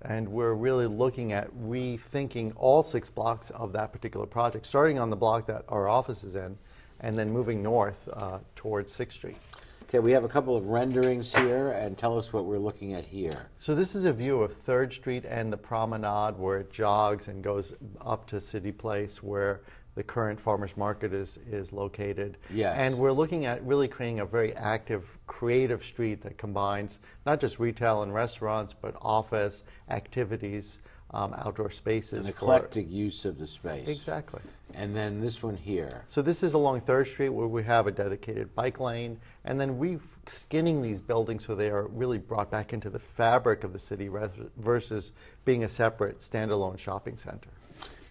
And 0.03 0.29
we're 0.29 0.55
really 0.55 0.87
looking 0.87 1.33
at 1.33 1.51
rethinking 1.57 2.53
all 2.55 2.83
six 2.83 3.09
blocks 3.11 3.51
of 3.51 3.73
that 3.73 3.93
particular 3.93 4.27
project, 4.27 4.67
starting 4.67 4.99
on 4.99 5.11
the 5.11 5.17
block 5.17 5.47
that 5.47 5.65
our 5.69 5.89
office 5.89 6.23
is 6.23 6.35
in, 6.37 6.59
and 7.01 7.19
then 7.19 7.31
moving 7.31 7.63
north 7.63 8.09
uh, 8.13 8.39
towards 8.57 8.93
Sixth 8.93 9.17
Street. 9.17 9.37
Okay, 9.89 10.01
we 10.01 10.13
have 10.13 10.25
a 10.25 10.29
couple 10.29 10.55
of 10.55 10.67
renderings 10.67 11.35
here, 11.35 11.71
and 11.71 11.97
tell 11.97 12.19
us 12.19 12.31
what 12.31 12.45
we're 12.45 12.59
looking 12.59 12.93
at 12.93 13.07
here. 13.07 13.49
So 13.59 13.75
this 13.75 13.95
is 13.95 14.05
a 14.05 14.13
view 14.13 14.43
of 14.43 14.55
Third 14.55 14.93
Street 14.93 15.25
and 15.27 15.51
the 15.51 15.57
promenade 15.57 16.39
where 16.39 16.59
it 16.59 16.71
jogs 16.71 17.29
and 17.29 17.43
goes 17.43 17.73
up 18.03 18.27
to 18.29 18.39
City 18.39 18.71
Place 18.71 19.23
where 19.23 19.63
the 19.95 20.03
current 20.05 20.39
farmers 20.39 20.77
market 20.77 21.13
is, 21.13 21.39
is 21.51 21.73
located. 21.73 22.37
Yes. 22.51 22.77
And 22.79 22.99
we're 22.99 23.13
looking 23.13 23.47
at 23.47 23.65
really 23.65 23.89
creating 23.89 24.21
a 24.21 24.27
very 24.27 24.55
active, 24.55 25.19
creative 25.27 25.83
street 25.83 26.21
that 26.23 26.39
combines 26.39 27.01
not 27.27 27.41
just 27.41 27.59
retail 27.59 28.03
and 28.03 28.15
restaurants, 28.15 28.75
but 28.81 28.95
office, 29.01 29.65
activities, 29.89 30.79
um, 31.13 31.35
outdoor 31.39 31.71
spaces. 31.71 32.27
An 32.27 32.33
for- 32.33 32.45
eclectic 32.45 32.91
use 32.91 33.25
of 33.25 33.39
the 33.39 33.47
space. 33.47 33.89
Exactly. 33.89 34.41
And 34.75 34.95
then 34.95 35.21
this 35.21 35.43
one 35.43 35.57
here. 35.57 36.05
So 36.09 36.21
this 36.21 36.43
is 36.43 36.55
along 36.55 36.83
Third 36.83 37.09
Street 37.09 37.31
where 37.31 37.47
we 37.47 37.63
have 37.65 37.87
a 37.87 37.91
dedicated 37.91 38.55
bike 38.55 38.79
lane, 38.81 39.19
and 39.45 39.59
then 39.61 39.79
we 39.79 39.99
skinning 40.27 40.83
these 40.83 41.01
buildings 41.01 41.47
so 41.47 41.55
they 41.55 41.71
are 41.71 41.87
really 41.87 42.19
brought 42.19 42.51
back 42.51 42.73
into 42.73 42.91
the 42.91 42.99
fabric 42.99 43.65
of 43.65 43.73
the 43.73 43.79
city 43.79 44.11
versus 44.59 45.13
being 45.45 45.65
a 45.65 45.69
separate 45.69 46.21
standalone 46.21 46.79
shopping 46.79 47.17
center. 47.17 47.49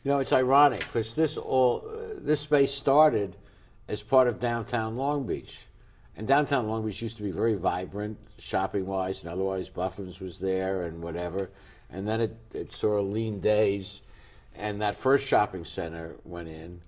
You 0.03 0.11
know, 0.13 0.19
it's 0.19 0.33
ironic 0.33 0.79
because 0.79 1.13
this 1.15 1.37
all 1.37 1.83
uh, 1.87 2.19
this 2.19 2.39
space 2.39 2.73
started 2.73 3.35
as 3.87 4.01
part 4.01 4.27
of 4.27 4.39
downtown 4.39 4.95
Long 4.95 5.27
Beach, 5.27 5.59
and 6.15 6.27
downtown 6.27 6.67
Long 6.67 6.85
Beach 6.85 7.01
used 7.01 7.17
to 7.17 7.23
be 7.23 7.31
very 7.31 7.55
vibrant, 7.55 8.17
shopping 8.39 8.85
wise 8.85 9.21
and 9.23 9.31
otherwise. 9.31 9.69
Buffums 9.69 10.19
was 10.19 10.37
there 10.37 10.83
and 10.83 11.01
whatever, 11.01 11.49
and 11.91 12.07
then 12.07 12.21
it 12.21 12.37
it 12.53 12.73
saw 12.73 12.99
lean 12.99 13.39
days, 13.39 14.01
and 14.55 14.81
that 14.81 14.95
first 14.95 15.25
shopping 15.25 15.65
center 15.65 16.15
went 16.23 16.47
in, 16.47 16.81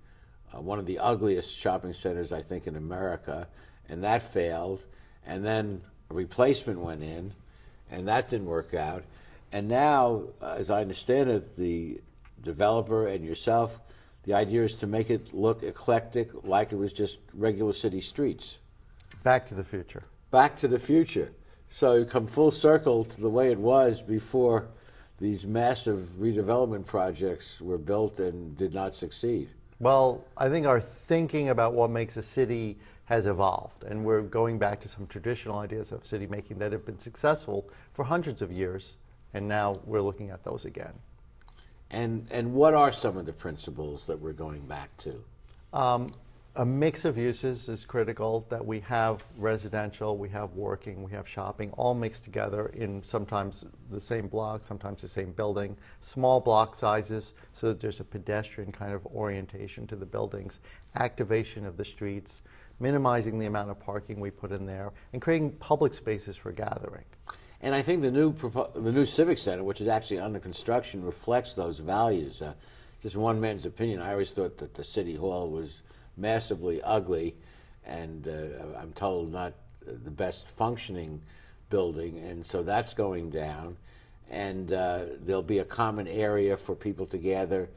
uh, 0.54 0.62
one 0.62 0.80
of 0.80 0.86
the 0.86 1.00
ugliest 1.00 1.58
shopping 1.58 1.94
centers 1.94 2.32
I 2.32 2.42
think 2.42 2.68
in 2.68 2.76
America, 2.76 3.48
and 3.88 4.04
that 4.04 4.34
failed, 4.34 4.86
and 5.26 5.46
then 5.46 5.82
a 6.10 6.14
replacement 6.14 6.80
went 6.80 7.04
in, 7.04 7.34
and 7.92 8.08
that 8.08 8.30
didn't 8.30 8.48
work 8.48 8.74
out. 8.74 9.04
And 9.52 9.68
now, 9.68 10.24
uh, 10.42 10.56
as 10.58 10.70
I 10.70 10.82
understand 10.82 11.30
it, 11.30 11.56
the 11.58 12.00
developer 12.44 13.08
and 13.08 13.26
yourself, 13.26 13.80
the 14.24 14.34
idea 14.34 14.64
is 14.64 14.76
to 14.76 14.88
make 14.88 15.10
it 15.10 15.34
look 15.34 15.64
eclectic, 15.64 16.30
like 16.44 16.72
it 16.72 16.76
was 16.76 16.94
just 16.94 17.20
regular 17.34 17.74
city 17.74 18.02
streets. 18.02 18.58
Back 19.24 19.48
to 19.48 19.56
the 19.56 19.64
future. 19.64 20.04
Back 20.32 20.60
to 20.60 20.68
the 20.68 20.80
future. 20.80 21.32
So 21.70 21.96
you 21.96 22.06
come 22.06 22.28
full 22.28 22.52
circle 22.52 23.04
to 23.06 23.22
the 23.22 23.30
way 23.30 23.52
it 23.52 23.58
was 23.58 24.02
before 24.02 24.68
these 25.20 25.46
massive 25.46 26.10
redevelopment 26.20 26.86
projects 26.86 27.60
were 27.62 27.78
built 27.78 28.20
and 28.20 28.58
did 28.58 28.74
not 28.74 28.96
succeed. 28.96 29.50
Well, 29.80 30.26
I 30.38 30.50
think 30.50 30.66
our 30.66 30.80
thinking 30.80 31.50
about 31.50 31.74
what 31.74 31.90
makes 31.90 32.18
a 32.18 32.24
city 32.24 32.78
has 33.06 33.28
evolved, 33.28 33.84
and 33.84 34.06
we're 34.06 34.22
going 34.22 34.60
back 34.60 34.80
to 34.82 34.88
some 34.88 35.08
traditional 35.08 35.60
ideas 35.60 35.92
of 35.92 36.06
city 36.06 36.28
making 36.28 36.60
that 36.60 36.72
have 36.72 36.86
been 36.86 37.00
successful 37.00 37.70
for 37.94 38.06
hundreds 38.06 38.42
of 38.42 38.52
years, 38.52 38.94
and 39.34 39.48
now 39.48 39.80
we're 39.86 40.02
looking 40.02 40.30
at 40.30 40.44
those 40.44 40.66
again. 40.66 40.94
And 41.92 42.28
and 42.30 42.54
what 42.54 42.74
are 42.74 42.92
some 42.92 43.18
of 43.18 43.26
the 43.26 43.34
principles 43.34 44.06
that 44.06 44.20
we're 44.20 44.34
going 44.34 44.62
back 44.68 44.96
to? 44.98 45.24
Um, 45.74 46.14
a 46.56 46.66
mix 46.66 47.06
of 47.06 47.18
uses 47.18 47.70
is 47.70 47.86
critical 47.86 48.46
that 48.50 48.66
we 48.66 48.80
have 48.82 49.24
residential, 49.38 50.18
we 50.18 50.30
have 50.30 50.54
working, 50.56 51.04
we 51.04 51.12
have 51.12 51.28
shopping, 51.28 51.72
all 51.72 51.94
mixed 51.94 52.24
together 52.24 52.68
in 52.68 53.04
sometimes 53.04 53.66
the 53.92 54.02
same 54.02 54.28
block, 54.28 54.64
sometimes 54.64 55.02
the 55.02 55.08
same 55.08 55.32
building, 55.32 55.78
small 56.02 56.42
block 56.42 56.76
sizes 56.76 57.34
so 57.54 57.68
that 57.68 57.80
there's 57.80 58.00
a 58.00 58.04
pedestrian 58.04 58.72
kind 58.72 58.94
of 58.94 59.06
orientation 59.08 59.86
to 59.88 59.96
the 59.96 60.06
buildings, 60.06 60.60
activation 60.96 61.66
of 61.66 61.78
the 61.78 61.86
streets, 61.86 62.42
minimizing 62.80 63.38
the 63.38 63.46
amount 63.46 63.70
of 63.70 63.80
parking 63.80 64.20
we 64.20 64.32
put 64.32 64.52
in 64.52 64.66
there, 64.66 64.92
and 65.14 65.22
creating 65.22 65.52
public 65.54 65.94
spaces 65.94 66.36
for 66.36 66.52
gathering. 66.52 67.06
And 67.62 67.76
I 67.76 67.82
think 67.82 68.02
the 68.02 68.12
new 68.12 68.34
the 68.74 68.92
new 68.92 69.06
civic 69.06 69.38
center, 69.38 69.64
which 69.64 69.82
is 69.82 69.88
actually 69.88 70.20
under 70.20 70.40
construction, 70.40 71.04
reflects 71.04 71.54
those 71.54 71.80
values. 71.80 72.42
Uh, 72.42 72.54
just 73.04 73.16
one 73.16 73.40
man's 73.40 73.66
opinion. 73.66 74.02
I 74.02 74.12
always 74.12 74.32
thought 74.32 74.58
that 74.58 74.74
the 74.74 74.84
city 74.84 75.16
hall 75.16 75.50
was 75.50 75.82
massively 76.20 76.82
ugly, 76.84 77.36
and 77.86 78.28
uh, 78.28 78.78
I'm 78.78 78.94
told 78.94 79.32
not 79.32 79.54
the 79.86 80.12
best 80.12 80.48
functioning 80.50 81.22
building, 81.70 82.20
and 82.20 82.46
so 82.46 82.64
that's 82.64 82.94
going 82.94 83.30
down. 83.30 83.78
And 84.30 84.74
uh, 84.74 85.06
there'll 85.26 85.42
be 85.42 85.60
a 85.60 85.66
common 85.66 86.08
area 86.08 86.56
for 86.56 86.76
people 86.76 87.06
to 87.08 87.18
gather 87.18 87.70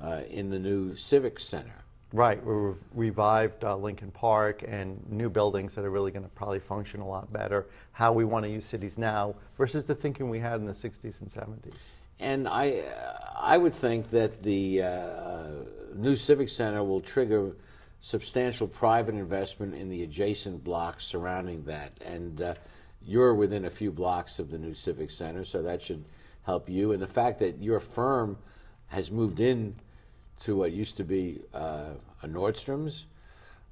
uh, 0.00 0.20
in 0.30 0.50
the 0.50 0.58
new 0.58 0.94
civic 0.94 1.40
center. 1.40 1.84
Right, 2.12 2.44
we 2.44 2.54
rev- 2.54 2.76
revived 2.94 3.64
uh, 3.64 3.76
Lincoln 3.76 4.12
Park 4.12 4.62
and 4.66 5.02
new 5.10 5.28
buildings 5.28 5.74
that 5.74 5.84
are 5.84 5.90
really 5.90 6.12
going 6.12 6.22
to 6.22 6.28
probably 6.30 6.60
function 6.60 7.00
a 7.00 7.06
lot 7.06 7.32
better. 7.32 7.66
How 7.92 8.12
we 8.12 8.24
want 8.24 8.44
to 8.44 8.50
use 8.50 8.64
cities 8.64 8.96
now 8.96 9.34
versus 9.58 9.84
the 9.84 9.94
thinking 9.94 10.30
we 10.30 10.38
had 10.38 10.60
in 10.60 10.66
the 10.66 10.72
60s 10.72 11.20
and 11.20 11.28
70s. 11.28 11.74
And 12.20 12.46
I, 12.48 12.84
I 13.36 13.58
would 13.58 13.74
think 13.74 14.10
that 14.10 14.42
the 14.42 14.82
uh, 14.82 15.46
new 15.96 16.14
civic 16.14 16.48
center 16.48 16.84
will 16.84 17.00
trigger 17.00 17.56
substantial 18.06 18.68
private 18.68 19.16
investment 19.16 19.74
in 19.74 19.88
the 19.88 20.04
adjacent 20.04 20.62
blocks 20.62 21.04
surrounding 21.04 21.64
that. 21.64 21.90
And 22.00 22.40
uh, 22.40 22.54
you're 23.04 23.34
within 23.34 23.64
a 23.64 23.70
few 23.70 23.90
blocks 23.90 24.38
of 24.38 24.48
the 24.48 24.58
new 24.58 24.74
civic 24.74 25.10
center, 25.10 25.44
so 25.44 25.60
that 25.62 25.82
should 25.82 26.04
help 26.44 26.68
you. 26.68 26.92
And 26.92 27.02
the 27.02 27.08
fact 27.08 27.40
that 27.40 27.60
your 27.60 27.80
firm 27.80 28.38
has 28.86 29.10
moved 29.10 29.40
in 29.40 29.74
to 30.38 30.54
what 30.54 30.70
used 30.70 30.96
to 30.98 31.02
be 31.02 31.40
uh, 31.52 31.94
a 32.22 32.28
Nordstrom's 32.28 33.06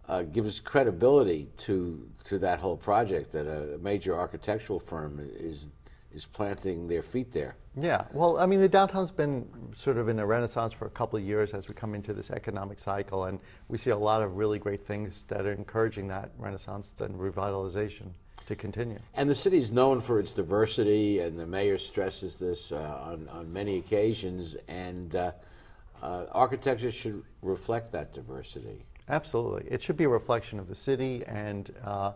uh, 0.09 0.23
gives 0.23 0.59
credibility 0.59 1.49
to 1.59 2.05
to 2.25 2.41
that 2.41 2.59
whole 2.59 2.77
project. 2.77 3.31
That 3.31 3.47
a 3.47 3.79
major 3.79 4.19
architectural 4.19 4.81
firm 4.81 5.21
is 5.39 5.69
is 6.15 6.25
planting 6.25 6.87
their 6.87 7.03
feet 7.03 7.33
there. 7.33 7.57
Yeah, 7.77 8.05
well, 8.13 8.39
I 8.39 8.47
mean, 8.47 8.61
the 8.61 8.69
downtown's 8.69 9.11
been 9.11 9.49
sort 9.75 9.99
of 9.99 10.09
in 10.09 10.21
a 10.21 10.27
renaissance 10.27 10.73
for 10.73 10.87
a 10.87 10.91
couple 10.91 11.19
of 11.19 11.25
years 11.25 11.53
as 11.53 11.69
we 11.69 11.75
come 11.75 11.95
into 11.95 12.15
this 12.15 12.31
economic 12.31 12.79
cycle, 12.79 13.25
and 13.25 13.41
we 13.69 13.79
see 13.79 13.91
a 13.91 13.97
lot 13.97 14.23
of 14.23 14.37
really 14.37 14.61
great 14.61 14.87
things 14.87 15.25
that 15.29 15.45
are 15.45 15.53
encouraging 15.53 16.07
that 16.09 16.31
renaissance 16.39 16.93
and 17.01 17.15
revitalization 17.17 18.11
to 18.47 18.55
continue. 18.55 18.99
And 19.15 19.29
the 19.29 19.35
city 19.35 19.59
is 19.59 19.73
known 19.73 20.01
for 20.01 20.21
its 20.21 20.33
diversity, 20.33 21.21
and 21.21 21.39
the 21.39 21.47
mayor 21.47 21.79
stresses 21.79 22.37
this 22.37 22.71
uh, 22.71 23.01
on, 23.03 23.29
on 23.33 23.53
many 23.53 23.79
occasions. 23.79 24.55
And 24.69 25.17
uh, 25.17 25.33
uh, 26.03 26.27
architecture 26.31 26.93
should 26.93 27.25
reflect 27.43 27.91
that 27.93 28.13
diversity. 28.13 28.85
Absolutely. 29.09 29.71
It 29.71 29.83
should 29.83 29.97
be 29.97 30.05
a 30.05 30.09
reflection 30.09 30.59
of 30.59 30.69
the 30.69 30.75
city 30.75 31.23
and 31.27 31.75
uh, 31.85 32.13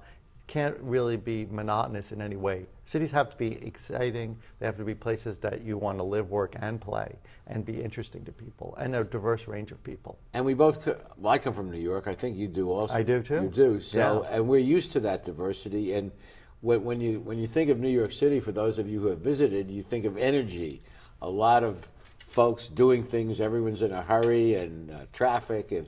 can't 0.49 0.77
really 0.81 1.17
be 1.17 1.47
monotonous 1.51 2.11
in 2.11 2.21
any 2.21 2.35
way. 2.35 2.67
Cities 2.87 3.11
have 3.11 3.31
to 3.31 3.37
be 3.37 3.53
exciting, 3.65 4.37
they 4.59 4.67
have 4.67 4.79
to 4.79 4.85
be 4.85 4.95
places 4.95 5.39
that 5.41 5.61
you 5.63 5.77
want 5.77 5.99
to 5.99 6.03
live, 6.03 6.31
work, 6.31 6.57
and 6.59 6.81
play, 6.81 7.15
and 7.47 7.65
be 7.65 7.81
interesting 7.81 8.25
to 8.25 8.33
people, 8.33 8.75
and 8.81 8.97
a 8.97 9.05
diverse 9.05 9.47
range 9.47 9.71
of 9.71 9.83
people. 9.85 10.19
And 10.33 10.45
we 10.45 10.55
both, 10.55 10.83
co- 10.83 10.97
well, 11.19 11.35
I 11.35 11.39
come 11.39 11.53
from 11.53 11.71
New 11.71 11.79
York. 11.79 12.09
I 12.09 12.15
think 12.15 12.37
you 12.37 12.49
do 12.49 12.71
also. 12.73 12.95
I 12.95 13.03
do, 13.03 13.23
too. 13.23 13.43
You 13.43 13.49
do. 13.49 13.81
So, 13.81 14.25
Yeah. 14.25 14.37
and 14.37 14.49
we're 14.49 14.59
used 14.59 14.91
to 14.93 15.01
that 15.01 15.25
diversity. 15.27 15.93
And 15.93 16.11
when, 16.63 16.83
when 16.83 17.01
you 17.01 17.21
when 17.21 17.39
you 17.39 17.47
think 17.47 17.69
of 17.71 17.79
New 17.79 17.91
York 17.91 18.13
City, 18.13 18.41
for 18.41 18.51
those 18.53 18.79
of 18.79 18.89
you 18.89 19.01
who 19.01 19.09
have 19.09 19.21
visited, 19.21 19.71
you 19.71 19.83
think 19.83 20.07
of 20.07 20.17
energy. 20.17 20.83
A 21.21 21.29
lot 21.29 21.63
of 21.63 21.87
folks 22.27 22.69
doing 22.69 23.05
things. 23.05 23.41
Everyone's 23.41 23.83
in 23.83 23.93
a 23.93 24.03
hurry 24.03 24.55
and 24.55 24.91
uh, 24.91 24.95
traffic 25.13 25.73
and. 25.73 25.87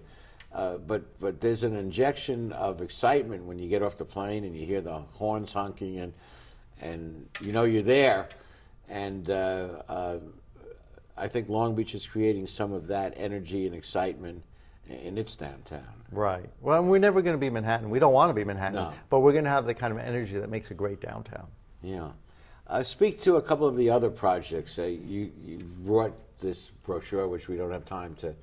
Uh, 0.52 0.76
but 0.78 1.02
but 1.20 1.40
there's 1.40 1.62
an 1.62 1.76
injection 1.76 2.52
of 2.52 2.82
excitement 2.82 3.44
when 3.44 3.58
you 3.58 3.68
get 3.68 3.82
off 3.82 3.96
the 3.96 4.04
plane 4.04 4.44
and 4.44 4.56
you 4.56 4.66
hear 4.66 4.80
the 4.80 4.98
horns 5.12 5.52
honking 5.52 5.98
and 5.98 6.12
and 6.80 7.28
you 7.40 7.52
know 7.52 7.64
you're 7.64 7.82
there, 7.82 8.28
and 8.88 9.30
uh, 9.30 9.68
uh, 9.88 10.16
I 11.16 11.28
think 11.28 11.48
Long 11.48 11.74
Beach 11.74 11.94
is 11.94 12.06
creating 12.06 12.46
some 12.46 12.72
of 12.72 12.86
that 12.88 13.14
energy 13.16 13.66
and 13.66 13.74
excitement 13.74 14.42
in 14.88 15.18
its 15.18 15.36
downtown. 15.36 15.84
Right. 16.10 16.48
Well, 16.60 16.82
we're 16.82 16.98
never 16.98 17.22
going 17.22 17.34
to 17.36 17.38
be 17.40 17.50
Manhattan. 17.50 17.90
We 17.90 18.00
don't 18.00 18.12
want 18.12 18.30
to 18.30 18.34
be 18.34 18.42
Manhattan, 18.42 18.74
No. 18.76 18.92
but 19.08 19.20
we're 19.20 19.32
going 19.32 19.44
to 19.44 19.50
have 19.50 19.66
the 19.66 19.74
kind 19.74 19.92
of 19.92 20.00
energy 20.00 20.36
that 20.38 20.50
makes 20.50 20.70
a 20.72 20.74
great 20.74 21.00
downtown. 21.00 21.46
Yeah. 21.82 22.08
Uh, 22.66 22.82
speak 22.82 23.20
to 23.22 23.36
a 23.36 23.42
couple 23.42 23.68
of 23.68 23.76
the 23.76 23.90
other 23.90 24.10
projects. 24.10 24.78
Uh, 24.78 24.82
you, 24.84 25.30
you 25.44 25.58
brought 25.84 26.12
this 26.40 26.70
brochure, 26.84 27.28
which 27.28 27.46
we 27.46 27.56
don't 27.56 27.70
have 27.70 27.84
time 27.84 28.14
to 28.16 28.34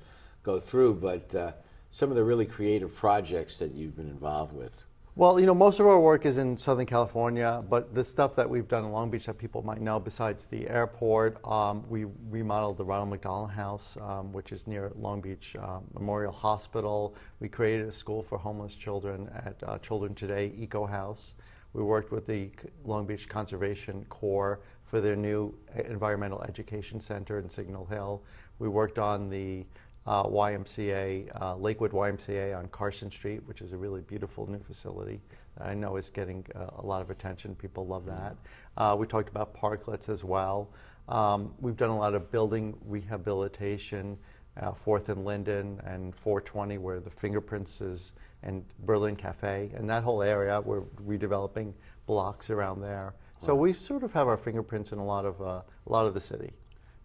go 0.42 0.58
through, 0.58 0.94
but 0.94 1.34
uh, 1.34 1.52
some 1.98 2.10
of 2.10 2.16
the 2.16 2.22
really 2.22 2.46
creative 2.46 2.94
projects 2.94 3.56
that 3.56 3.74
you've 3.74 3.96
been 3.96 4.08
involved 4.08 4.52
with. 4.52 4.84
Well, 5.16 5.40
you 5.40 5.46
know, 5.46 5.54
most 5.54 5.80
of 5.80 5.86
our 5.88 5.98
work 5.98 6.26
is 6.26 6.38
in 6.38 6.56
Southern 6.56 6.86
California, 6.86 7.64
but 7.68 7.92
the 7.92 8.04
stuff 8.04 8.36
that 8.36 8.48
we've 8.48 8.68
done 8.68 8.84
in 8.84 8.92
Long 8.92 9.10
Beach 9.10 9.26
that 9.26 9.36
people 9.36 9.62
might 9.62 9.80
know, 9.80 9.98
besides 9.98 10.46
the 10.46 10.68
airport, 10.68 11.44
um, 11.44 11.84
we 11.88 12.06
remodeled 12.30 12.76
the 12.76 12.84
Ronald 12.84 13.08
McDonald 13.10 13.50
House, 13.50 13.96
um, 14.00 14.32
which 14.32 14.52
is 14.52 14.68
near 14.68 14.92
Long 14.94 15.20
Beach 15.20 15.56
um, 15.60 15.82
Memorial 15.92 16.30
Hospital. 16.30 17.16
We 17.40 17.48
created 17.48 17.88
a 17.88 17.92
school 17.92 18.22
for 18.22 18.38
homeless 18.38 18.76
children 18.76 19.28
at 19.34 19.56
uh, 19.66 19.78
Children 19.78 20.14
Today 20.14 20.52
Eco 20.56 20.86
House. 20.86 21.34
We 21.72 21.82
worked 21.82 22.12
with 22.12 22.28
the 22.28 22.50
Long 22.84 23.06
Beach 23.06 23.28
Conservation 23.28 24.06
Corps 24.08 24.60
for 24.84 25.00
their 25.00 25.16
new 25.16 25.52
e- 25.76 25.82
environmental 25.84 26.42
education 26.42 27.00
center 27.00 27.40
in 27.40 27.50
Signal 27.50 27.86
Hill. 27.86 28.22
We 28.60 28.68
worked 28.68 29.00
on 29.00 29.28
the 29.28 29.66
uh, 30.08 30.24
YMCA, 30.24 31.30
uh, 31.38 31.54
Lakewood 31.56 31.92
YMCA 31.92 32.56
on 32.58 32.66
Carson 32.68 33.10
Street, 33.10 33.42
which 33.44 33.60
is 33.60 33.72
a 33.72 33.76
really 33.76 34.00
beautiful 34.00 34.48
new 34.50 34.58
facility 34.58 35.20
that 35.58 35.68
I 35.68 35.74
know 35.74 35.96
is 35.96 36.08
getting 36.08 36.46
uh, 36.54 36.68
a 36.78 36.86
lot 36.86 37.02
of 37.02 37.10
attention. 37.10 37.54
People 37.54 37.86
love 37.86 38.06
that. 38.06 38.34
Uh, 38.78 38.96
we 38.98 39.06
talked 39.06 39.28
about 39.28 39.54
parklets 39.54 40.08
as 40.08 40.24
well. 40.24 40.70
Um, 41.10 41.52
we've 41.60 41.76
done 41.76 41.90
a 41.90 41.96
lot 41.96 42.14
of 42.14 42.30
building 42.30 42.74
rehabilitation, 42.86 44.16
uh, 44.58 44.72
Fourth 44.72 45.10
and 45.10 45.26
Linden 45.26 45.78
and 45.84 46.16
420, 46.16 46.78
where 46.78 47.00
the 47.00 47.10
fingerprints 47.10 47.82
is, 47.82 48.14
and 48.42 48.64
Berlin 48.86 49.14
Cafe, 49.14 49.70
and 49.74 49.90
that 49.90 50.02
whole 50.02 50.22
area. 50.22 50.58
We're 50.62 50.82
redeveloping 51.06 51.74
blocks 52.06 52.48
around 52.48 52.80
there. 52.80 53.14
So 53.40 53.54
we 53.54 53.74
sort 53.74 54.02
of 54.02 54.12
have 54.14 54.26
our 54.26 54.38
fingerprints 54.38 54.92
in 54.92 54.98
a 54.98 55.04
lot 55.04 55.26
of 55.26 55.40
uh, 55.42 55.44
a 55.44 55.92
lot 55.92 56.06
of 56.06 56.14
the 56.14 56.20
city. 56.20 56.50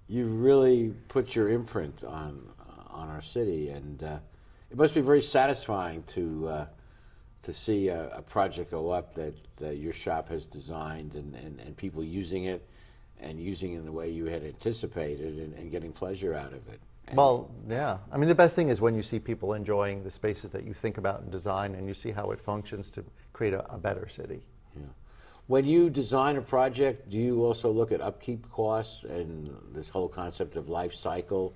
You've 0.07 0.41
really 0.41 0.93
put 1.10 1.36
your 1.36 1.50
imprint 1.50 2.03
on 2.03 2.41
on 2.93 3.09
our 3.09 3.21
city, 3.21 3.69
and 3.69 4.03
uh, 4.03 4.17
it 4.71 4.77
must 4.77 4.93
be 4.93 5.01
very 5.01 5.21
satisfying 5.21 6.03
to 6.07 6.47
uh, 6.47 6.65
to 7.43 7.53
see 7.53 7.89
a, 7.89 8.09
a 8.09 8.21
project 8.21 8.71
go 8.71 8.89
up 8.89 9.13
that 9.15 9.35
uh, 9.62 9.69
your 9.69 9.93
shop 9.93 10.29
has 10.29 10.45
designed, 10.45 11.15
and, 11.15 11.35
and, 11.35 11.59
and 11.59 11.75
people 11.75 12.03
using 12.03 12.45
it, 12.45 12.65
and 13.19 13.39
using 13.39 13.73
it 13.73 13.77
in 13.77 13.85
the 13.85 13.91
way 13.91 14.09
you 14.09 14.25
had 14.25 14.43
anticipated, 14.43 15.38
and, 15.38 15.53
and 15.55 15.71
getting 15.71 15.91
pleasure 15.91 16.33
out 16.33 16.53
of 16.53 16.67
it. 16.69 16.79
And 17.07 17.17
Well, 17.17 17.51
yeah. 17.67 17.97
I 18.12 18.17
mean, 18.17 18.29
the 18.29 18.35
best 18.35 18.55
thing 18.55 18.69
is 18.69 18.79
when 18.79 18.95
you 18.95 19.03
see 19.03 19.19
people 19.19 19.53
enjoying 19.53 20.03
the 20.03 20.12
spaces 20.12 20.51
that 20.51 20.63
you 20.63 20.73
think 20.73 20.97
about 20.97 21.21
and 21.21 21.31
design, 21.31 21.75
and 21.75 21.88
you 21.88 21.93
see 21.93 22.12
how 22.12 22.31
it 22.31 22.39
functions 22.39 22.89
to 22.91 23.03
create 23.33 23.53
a, 23.53 23.73
a 23.73 23.77
better 23.77 24.07
city. 24.07 24.41
Yeah. 24.75 24.83
When 25.47 25.65
you 25.65 25.89
design 25.89 26.38
a 26.38 26.41
project, 26.41 27.09
do 27.09 27.17
you 27.17 27.43
also 27.43 27.69
look 27.69 27.91
at 27.91 28.00
upkeep 28.00 28.50
costs 28.50 29.03
and 29.03 29.53
this 29.73 29.89
whole 29.89 30.07
concept 30.07 30.55
of 30.55 30.69
life 30.69 30.93
cycle? 30.93 31.53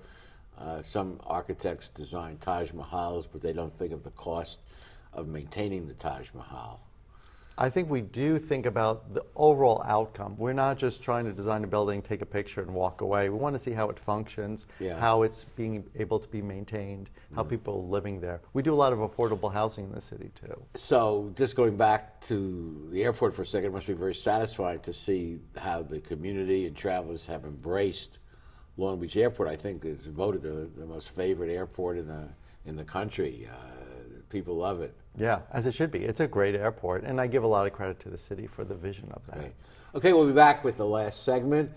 Uh, 0.60 0.82
some 0.82 1.20
architects 1.26 1.88
design 1.88 2.36
Taj 2.40 2.70
Mahals, 2.72 3.26
but 3.30 3.40
they 3.40 3.52
don't 3.52 3.76
think 3.78 3.92
of 3.92 4.02
the 4.02 4.10
cost 4.10 4.60
of 5.12 5.28
maintaining 5.28 5.86
the 5.86 5.94
Taj 5.94 6.28
Mahal. 6.34 6.80
I 7.60 7.68
think 7.70 7.90
we 7.90 8.02
do 8.02 8.38
think 8.38 8.66
about 8.66 9.12
the 9.14 9.24
overall 9.34 9.82
outcome. 9.84 10.36
We're 10.36 10.52
not 10.52 10.78
just 10.78 11.02
trying 11.02 11.24
to 11.24 11.32
design 11.32 11.64
a 11.64 11.66
building, 11.66 12.02
take 12.02 12.22
a 12.22 12.26
picture, 12.26 12.60
and 12.60 12.72
walk 12.72 13.00
away. 13.00 13.28
We 13.28 13.36
want 13.36 13.54
to 13.54 13.58
see 13.58 13.72
how 13.72 13.88
it 13.90 13.98
functions, 13.98 14.66
Yeah. 14.78 14.98
how 14.98 15.22
it's 15.22 15.44
being 15.56 15.84
able 15.96 16.20
to 16.20 16.28
be 16.28 16.40
maintained, 16.40 17.10
how 17.34 17.42
people 17.42 17.74
are 17.74 17.90
living 17.90 18.20
there. 18.20 18.40
We 18.52 18.62
do 18.62 18.72
a 18.72 18.76
lot 18.76 18.92
of 18.92 19.00
affordable 19.00 19.52
housing 19.52 19.84
in 19.86 19.92
the 19.92 20.00
city 20.00 20.30
too. 20.40 20.60
So, 20.76 21.32
just 21.36 21.56
going 21.56 21.76
back 21.76 22.20
to 22.22 22.88
the 22.92 23.02
airport 23.02 23.34
for 23.34 23.42
a 23.42 23.46
second, 23.46 23.70
it 23.70 23.72
must 23.72 23.88
be 23.88 23.92
very 23.92 24.14
satisfying 24.14 24.78
to 24.80 24.92
see 24.92 25.38
how 25.56 25.82
the 25.82 26.00
community 26.00 26.66
and 26.66 26.76
travelers 26.76 27.26
have 27.26 27.44
embraced 27.44 28.18
Long 28.78 28.98
Beach 28.98 29.16
Airport. 29.16 29.48
I 29.48 29.56
think 29.56 29.84
is 29.84 30.06
voted 30.06 30.42
the, 30.42 30.68
the 30.78 30.86
most 30.86 31.10
favorite 31.10 31.50
airport 31.50 31.98
in 31.98 32.06
the 32.06 32.28
in 32.64 32.76
the 32.76 32.84
country. 32.84 33.48
Uh, 33.50 33.54
people 34.30 34.56
love 34.56 34.80
it. 34.80 34.94
Yeah, 35.16 35.40
as 35.52 35.66
it 35.66 35.74
should 35.74 35.90
be. 35.90 36.04
It's 36.04 36.20
a 36.20 36.26
great 36.26 36.54
airport, 36.54 37.04
and 37.04 37.20
I 37.20 37.26
give 37.26 37.42
a 37.42 37.46
lot 37.46 37.66
of 37.66 37.72
credit 37.72 37.98
to 38.00 38.08
the 38.08 38.18
city 38.18 38.46
for 38.46 38.64
the 38.64 38.74
vision 38.74 39.10
of 39.12 39.26
that. 39.26 39.38
Okay. 39.38 39.52
okay, 39.94 40.12
we'll 40.12 40.26
be 40.26 40.32
back 40.32 40.64
with 40.64 40.76
the 40.76 40.86
last 40.86 41.24
segment, 41.24 41.70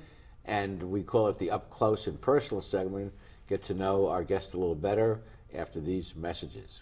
and 0.45 0.81
we 0.83 1.01
call 1.01 1.27
it 1.27 1.39
the 1.39 1.49
up 1.49 1.69
close 1.69 2.07
and 2.07 2.19
personal 2.21 2.61
segment. 2.61 3.11
Get 3.47 3.63
to 3.65 3.73
know 3.73 4.07
our 4.07 4.23
guest 4.23 4.53
a 4.53 4.57
little 4.57 4.75
better 4.75 5.19
after 5.53 5.79
these 5.79 6.15
messages. 6.15 6.81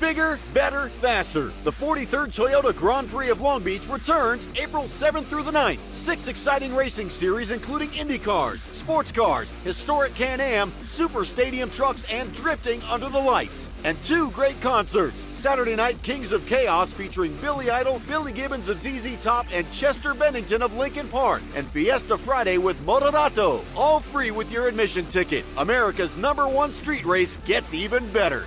Bigger, 0.00 0.38
better, 0.54 0.90
faster. 1.00 1.52
The 1.64 1.72
43rd 1.72 2.28
Toyota 2.28 2.74
Grand 2.74 3.10
Prix 3.10 3.30
of 3.30 3.40
Long 3.40 3.64
Beach 3.64 3.88
returns 3.88 4.46
April 4.54 4.84
7th 4.84 5.24
through 5.24 5.42
the 5.42 5.50
9th. 5.50 5.80
Six 5.90 6.28
exciting 6.28 6.72
racing 6.72 7.10
series, 7.10 7.50
including 7.50 7.92
Indy 7.94 8.18
cars, 8.18 8.62
sports 8.62 9.10
cars, 9.10 9.52
historic 9.64 10.14
Can 10.14 10.40
Am, 10.40 10.72
super 10.84 11.24
stadium 11.24 11.68
trucks, 11.68 12.04
and 12.10 12.32
drifting 12.32 12.80
under 12.84 13.08
the 13.08 13.18
lights. 13.18 13.68
And 13.82 14.00
two 14.04 14.30
great 14.30 14.60
concerts. 14.60 15.26
Saturday 15.32 15.74
night, 15.74 16.00
Kings 16.04 16.30
of 16.30 16.46
Chaos 16.46 16.94
featuring 16.94 17.36
Billy 17.38 17.68
Idol, 17.68 18.00
Billy 18.06 18.30
Gibbons 18.30 18.68
of 18.68 18.78
ZZ 18.78 19.16
Top, 19.20 19.46
and 19.52 19.68
Chester 19.72 20.14
Bennington 20.14 20.62
of 20.62 20.76
Linkin 20.76 21.08
Park. 21.08 21.42
And 21.56 21.66
Fiesta 21.66 22.16
Friday 22.16 22.58
with 22.58 22.80
Moderatto. 22.86 23.64
All 23.74 23.98
free 23.98 24.30
with 24.30 24.52
your 24.52 24.68
admission 24.68 25.06
ticket. 25.06 25.44
America's 25.56 26.16
number 26.16 26.46
one 26.46 26.72
street 26.72 27.04
race 27.04 27.36
gets 27.38 27.74
even 27.74 28.08
better. 28.12 28.46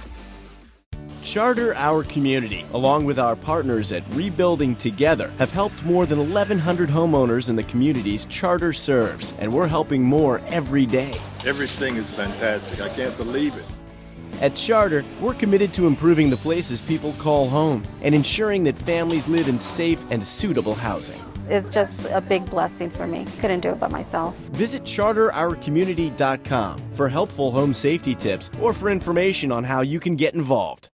Charter 1.23 1.75
Our 1.75 2.03
Community, 2.03 2.65
along 2.73 3.05
with 3.05 3.19
our 3.19 3.35
partners 3.35 3.91
at 3.91 4.03
Rebuilding 4.11 4.75
Together, 4.75 5.31
have 5.37 5.51
helped 5.51 5.85
more 5.85 6.07
than 6.07 6.17
1,100 6.17 6.89
homeowners 6.89 7.49
in 7.49 7.55
the 7.55 7.63
communities 7.63 8.25
Charter 8.25 8.73
serves, 8.73 9.33
and 9.39 9.53
we're 9.53 9.67
helping 9.67 10.03
more 10.03 10.41
every 10.47 10.85
day. 10.85 11.13
Everything 11.45 11.97
is 11.97 12.11
fantastic. 12.11 12.81
I 12.81 12.89
can't 12.95 13.15
believe 13.17 13.55
it. 13.55 13.65
At 14.41 14.55
Charter, 14.55 15.05
we're 15.19 15.35
committed 15.35 15.73
to 15.75 15.85
improving 15.85 16.31
the 16.31 16.37
places 16.37 16.81
people 16.81 17.13
call 17.13 17.47
home 17.47 17.83
and 18.01 18.15
ensuring 18.15 18.63
that 18.63 18.75
families 18.75 19.27
live 19.27 19.47
in 19.47 19.59
safe 19.59 20.03
and 20.09 20.25
suitable 20.25 20.73
housing. 20.73 21.21
It's 21.49 21.71
just 21.71 22.07
a 22.09 22.21
big 22.21 22.49
blessing 22.49 22.89
for 22.89 23.05
me. 23.05 23.25
Couldn't 23.39 23.59
do 23.59 23.69
it 23.69 23.79
by 23.79 23.89
myself. 23.89 24.35
Visit 24.53 24.83
charterourcommunity.com 24.83 26.79
for 26.93 27.09
helpful 27.09 27.51
home 27.51 27.73
safety 27.73 28.15
tips 28.15 28.49
or 28.59 28.73
for 28.73 28.89
information 28.89 29.51
on 29.51 29.63
how 29.63 29.81
you 29.81 29.99
can 29.99 30.15
get 30.15 30.33
involved. 30.33 30.90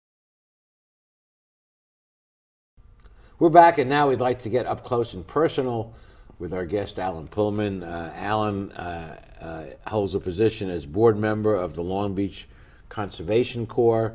We're 3.38 3.51
back, 3.51 3.77
and 3.77 3.90
now 3.90 4.09
we'd 4.09 4.18
like 4.18 4.38
to 4.44 4.49
get 4.49 4.64
up 4.64 4.83
close 4.83 5.12
and 5.12 5.27
personal 5.27 5.92
with 6.38 6.55
our 6.55 6.64
guest 6.64 6.99
Alan 6.99 7.29
Pullman. 7.29 7.83
Uh, 7.83 8.11
Alan 8.16 8.72
uh, 8.72 9.20
uh, 9.38 9.90
holds 9.90 10.14
a 10.14 10.20
position 10.20 10.70
as 10.70 10.87
board 10.87 11.18
member 11.18 11.55
of 11.55 11.75
the 11.75 11.83
Long 11.83 12.14
Beach 12.14 12.49
Conservation 12.88 13.66
Corps. 13.66 14.14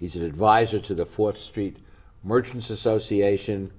He's 0.00 0.16
an 0.16 0.24
advisor 0.24 0.80
to 0.80 0.94
the 0.96 1.06
Fourth 1.06 1.38
Street 1.38 1.76
Merchants 2.24 2.68
Association, 2.68 3.70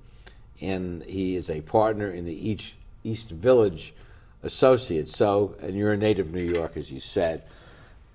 and 0.62 1.04
he 1.04 1.36
is 1.36 1.50
a 1.50 1.60
partner 1.60 2.10
in 2.10 2.23
the 2.23 2.50
East, 2.50 2.71
East 3.04 3.32
Village 3.32 3.93
Associates. 4.41 5.17
So, 5.17 5.58
and 5.62 5.76
you're 5.76 5.91
a 5.91 5.97
native 5.97 6.32
New 6.32 6.45
York, 6.45 6.78
as 6.78 6.89
you 6.89 7.02
said. 7.02 7.43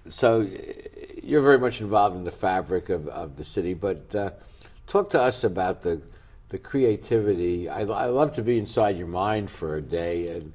So, 0.09 0.49
you're 1.23 1.43
very 1.43 1.59
much 1.59 1.83
involved 1.83 2.17
in 2.17 2.25
the 2.25 2.33
fabric 2.33 2.89
of, 2.89 3.09
of 3.09 3.37
the 3.37 3.45
city. 3.45 3.75
But 3.75 4.15
uh, 4.15 4.31
talk 4.87 5.11
to 5.11 5.21
us 5.21 5.45
about 5.45 5.83
the 5.83 6.01
the 6.53 6.59
creativity. 6.59 7.69
I, 7.69 7.81
I, 7.81 8.07
love 8.07 8.33
to 8.35 8.43
be 8.43 8.59
inside 8.59 8.99
your 8.99 9.07
mind 9.07 9.51
for 9.51 9.77
a 9.77 9.83
day. 9.83 10.29
And 10.29 10.53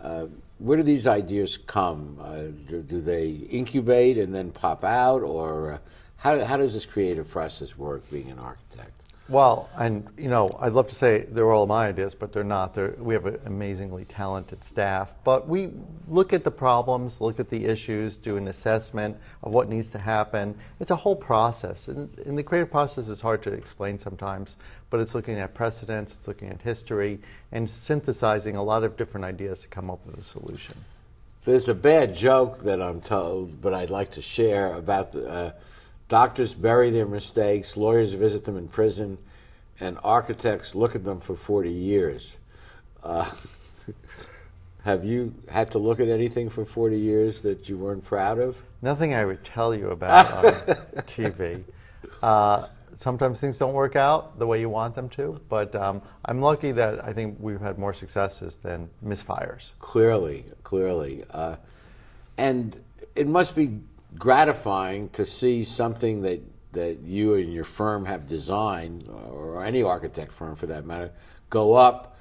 uh, 0.00 0.26
where 0.58 0.76
do 0.76 0.82
these 0.82 1.06
ideas 1.06 1.56
come? 1.56 2.18
Uh, 2.20 2.68
do, 2.68 2.82
do, 2.82 3.00
they 3.00 3.30
incubate 3.30 4.18
and 4.18 4.32
then 4.32 4.50
pop 4.52 4.84
out, 4.84 5.22
or 5.22 5.72
uh, 5.72 5.78
how, 6.16 6.44
how 6.44 6.58
does 6.58 6.74
this 6.74 6.84
creative 6.84 7.30
process 7.30 7.78
work? 7.78 8.08
Being 8.10 8.30
an 8.30 8.38
architect. 8.38 8.97
Well, 9.28 9.68
and 9.76 10.08
you 10.16 10.28
know, 10.28 10.56
I'd 10.58 10.72
love 10.72 10.88
to 10.88 10.94
say 10.94 11.26
they're 11.28 11.52
all 11.52 11.66
my 11.66 11.88
ideas, 11.88 12.14
but 12.14 12.32
they're 12.32 12.42
not. 12.42 12.72
They're, 12.72 12.94
we 12.98 13.12
have 13.12 13.26
an 13.26 13.38
amazingly 13.44 14.06
talented 14.06 14.64
staff. 14.64 15.14
But 15.22 15.46
we 15.46 15.70
look 16.06 16.32
at 16.32 16.44
the 16.44 16.50
problems, 16.50 17.20
look 17.20 17.38
at 17.38 17.50
the 17.50 17.66
issues, 17.66 18.16
do 18.16 18.38
an 18.38 18.48
assessment 18.48 19.18
of 19.42 19.52
what 19.52 19.68
needs 19.68 19.90
to 19.90 19.98
happen. 19.98 20.56
It's 20.80 20.90
a 20.90 20.96
whole 20.96 21.16
process, 21.16 21.88
and, 21.88 22.16
and 22.20 22.38
the 22.38 22.42
creative 22.42 22.70
process 22.70 23.08
is 23.08 23.20
hard 23.20 23.42
to 23.42 23.52
explain 23.52 23.98
sometimes. 23.98 24.56
But 24.88 25.00
it's 25.00 25.14
looking 25.14 25.38
at 25.38 25.52
precedents, 25.52 26.16
it's 26.16 26.26
looking 26.26 26.48
at 26.48 26.62
history, 26.62 27.20
and 27.52 27.70
synthesizing 27.70 28.56
a 28.56 28.62
lot 28.62 28.82
of 28.82 28.96
different 28.96 29.26
ideas 29.26 29.60
to 29.60 29.68
come 29.68 29.90
up 29.90 30.06
with 30.06 30.16
a 30.16 30.22
solution. 30.22 30.74
There's 31.44 31.68
a 31.68 31.74
bad 31.74 32.16
joke 32.16 32.60
that 32.60 32.80
I'm 32.80 33.02
told, 33.02 33.60
but 33.60 33.74
I'd 33.74 33.90
like 33.90 34.12
to 34.12 34.22
share 34.22 34.72
about 34.72 35.12
the. 35.12 35.28
Uh, 35.28 35.52
Doctors 36.08 36.54
bury 36.54 36.90
their 36.90 37.06
mistakes, 37.06 37.76
lawyers 37.76 38.14
visit 38.14 38.44
them 38.44 38.56
in 38.56 38.68
prison, 38.68 39.18
and 39.78 39.98
architects 40.02 40.74
look 40.74 40.94
at 40.94 41.04
them 41.04 41.20
for 41.20 41.36
40 41.36 41.70
years. 41.70 42.36
Uh, 43.02 43.30
have 44.84 45.04
you 45.04 45.34
had 45.48 45.70
to 45.72 45.78
look 45.78 46.00
at 46.00 46.08
anything 46.08 46.48
for 46.48 46.64
40 46.64 46.98
years 46.98 47.40
that 47.42 47.68
you 47.68 47.76
weren't 47.76 48.04
proud 48.04 48.38
of? 48.38 48.56
Nothing 48.80 49.14
I 49.14 49.24
would 49.24 49.44
tell 49.44 49.74
you 49.74 49.90
about 49.90 50.32
on 50.32 50.44
TV. 51.06 51.62
Uh, 52.22 52.68
sometimes 52.96 53.38
things 53.38 53.58
don't 53.58 53.74
work 53.74 53.94
out 53.94 54.38
the 54.38 54.46
way 54.46 54.60
you 54.60 54.70
want 54.70 54.94
them 54.94 55.10
to, 55.10 55.40
but 55.50 55.74
um, 55.74 56.00
I'm 56.24 56.40
lucky 56.40 56.72
that 56.72 57.04
I 57.04 57.12
think 57.12 57.36
we've 57.38 57.60
had 57.60 57.78
more 57.78 57.92
successes 57.92 58.56
than 58.56 58.88
misfires. 59.04 59.72
Clearly, 59.78 60.46
clearly. 60.64 61.24
Uh, 61.30 61.56
and 62.38 62.82
it 63.14 63.26
must 63.26 63.54
be 63.54 63.80
gratifying 64.16 65.08
to 65.10 65.26
see 65.26 65.64
something 65.64 66.22
that, 66.22 66.40
that 66.72 67.00
you 67.00 67.34
and 67.34 67.52
your 67.52 67.64
firm 67.64 68.04
have 68.04 68.28
designed, 68.28 69.08
or 69.08 69.64
any 69.64 69.82
architect 69.82 70.32
firm 70.32 70.56
for 70.56 70.66
that 70.66 70.86
matter, 70.86 71.10
go 71.50 71.74
up. 71.74 72.16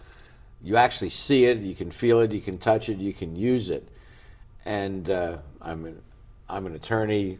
You 0.61 0.77
actually 0.77 1.11
see 1.11 1.45
it, 1.45 1.59
you 1.59 1.75
can 1.75 1.91
feel 1.91 2.19
it, 2.19 2.31
you 2.31 2.41
can 2.41 2.57
touch 2.57 2.89
it, 2.89 2.97
you 2.97 3.13
can 3.13 3.35
use 3.35 3.69
it. 3.69 3.87
And 4.65 5.09
uh, 5.09 5.37
I'm, 5.61 5.85
an, 5.85 6.01
I'm 6.49 6.65
an 6.65 6.75
attorney, 6.75 7.37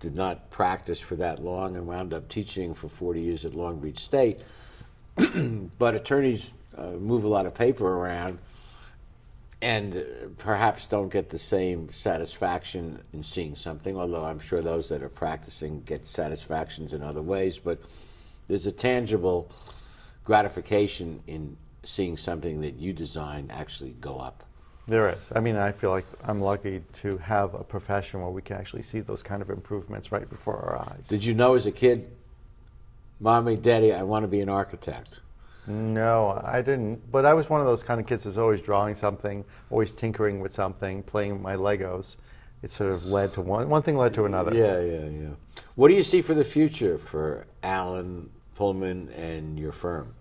did 0.00 0.14
not 0.14 0.50
practice 0.50 1.00
for 1.00 1.16
that 1.16 1.42
long, 1.42 1.76
and 1.76 1.86
wound 1.86 2.14
up 2.14 2.28
teaching 2.28 2.74
for 2.74 2.88
40 2.88 3.20
years 3.20 3.44
at 3.44 3.54
Long 3.54 3.80
Beach 3.80 3.98
State. 3.98 4.38
but 5.78 5.94
attorneys 5.94 6.54
uh, 6.76 6.90
move 6.92 7.24
a 7.24 7.28
lot 7.28 7.44
of 7.44 7.54
paper 7.54 7.86
around 7.86 8.38
and 9.60 9.96
uh, 9.96 10.00
perhaps 10.36 10.86
don't 10.86 11.08
get 11.08 11.30
the 11.30 11.38
same 11.38 11.92
satisfaction 11.92 13.02
in 13.12 13.22
seeing 13.22 13.56
something, 13.56 13.96
although 13.96 14.24
I'm 14.24 14.38
sure 14.38 14.62
those 14.62 14.88
that 14.90 15.02
are 15.02 15.08
practicing 15.08 15.80
get 15.82 16.06
satisfactions 16.06 16.94
in 16.94 17.02
other 17.02 17.22
ways. 17.22 17.58
But 17.58 17.80
there's 18.46 18.66
a 18.66 18.72
tangible 18.72 19.50
gratification 20.24 21.20
in 21.26 21.56
seeing 21.82 22.16
something 22.16 22.60
that 22.60 22.74
you 22.74 22.92
design 22.92 23.50
actually 23.52 23.94
go 24.00 24.18
up. 24.18 24.44
There 24.86 25.10
is. 25.10 25.22
I 25.34 25.40
mean, 25.40 25.56
I 25.56 25.72
feel 25.72 25.90
like 25.90 26.06
I'm 26.24 26.40
lucky 26.40 26.82
to 27.02 27.18
have 27.18 27.54
a 27.54 27.62
profession 27.62 28.22
where 28.22 28.30
we 28.30 28.40
can 28.40 28.56
actually 28.56 28.82
see 28.82 29.00
those 29.00 29.22
kind 29.22 29.42
of 29.42 29.50
improvements 29.50 30.10
right 30.12 30.28
before 30.28 30.56
our 30.56 30.78
eyes. 30.78 31.08
Did 31.08 31.24
you 31.24 31.34
know 31.34 31.54
as 31.54 31.66
a 31.66 31.72
kid, 31.72 32.10
Mommy, 33.20 33.56
Daddy, 33.56 33.92
I 33.92 34.02
want 34.02 34.22
to 34.22 34.28
be 34.28 34.40
an 34.40 34.48
architect? 34.48 35.20
No, 35.68 36.40
I 36.44 36.62
didn't. 36.62 37.10
But 37.12 37.26
I 37.26 37.34
was 37.34 37.50
one 37.50 37.60
of 37.60 37.66
those 37.66 37.82
kind 37.82 38.00
of 38.00 38.06
kids 38.06 38.24
that's 38.24 38.38
always 38.38 38.62
drawing 38.62 38.94
something, 38.94 39.44
always 39.70 39.92
tinkering 39.92 40.40
with 40.40 40.52
something, 40.52 41.02
playing 41.02 41.32
with 41.34 41.42
my 41.42 41.56
Legos. 41.56 42.16
It 42.62 42.72
sort 42.72 42.90
of 42.90 43.04
led 43.04 43.34
to 43.34 43.40
one 43.40 43.68
one 43.68 43.82
thing 43.82 43.96
led 43.96 44.14
to 44.14 44.24
another. 44.24 44.54
Yeah, 44.54 44.80
yeah, 44.80 45.06
yeah. 45.06 45.34
What 45.76 45.88
do 45.88 45.94
you 45.94 46.02
see 46.02 46.22
for 46.22 46.34
the 46.34 46.44
future 46.44 46.98
for 46.98 47.46
Alan 47.62 48.30
Pullman 48.56 49.10
and 49.10 49.58
your 49.58 49.72
firm? 49.72 50.14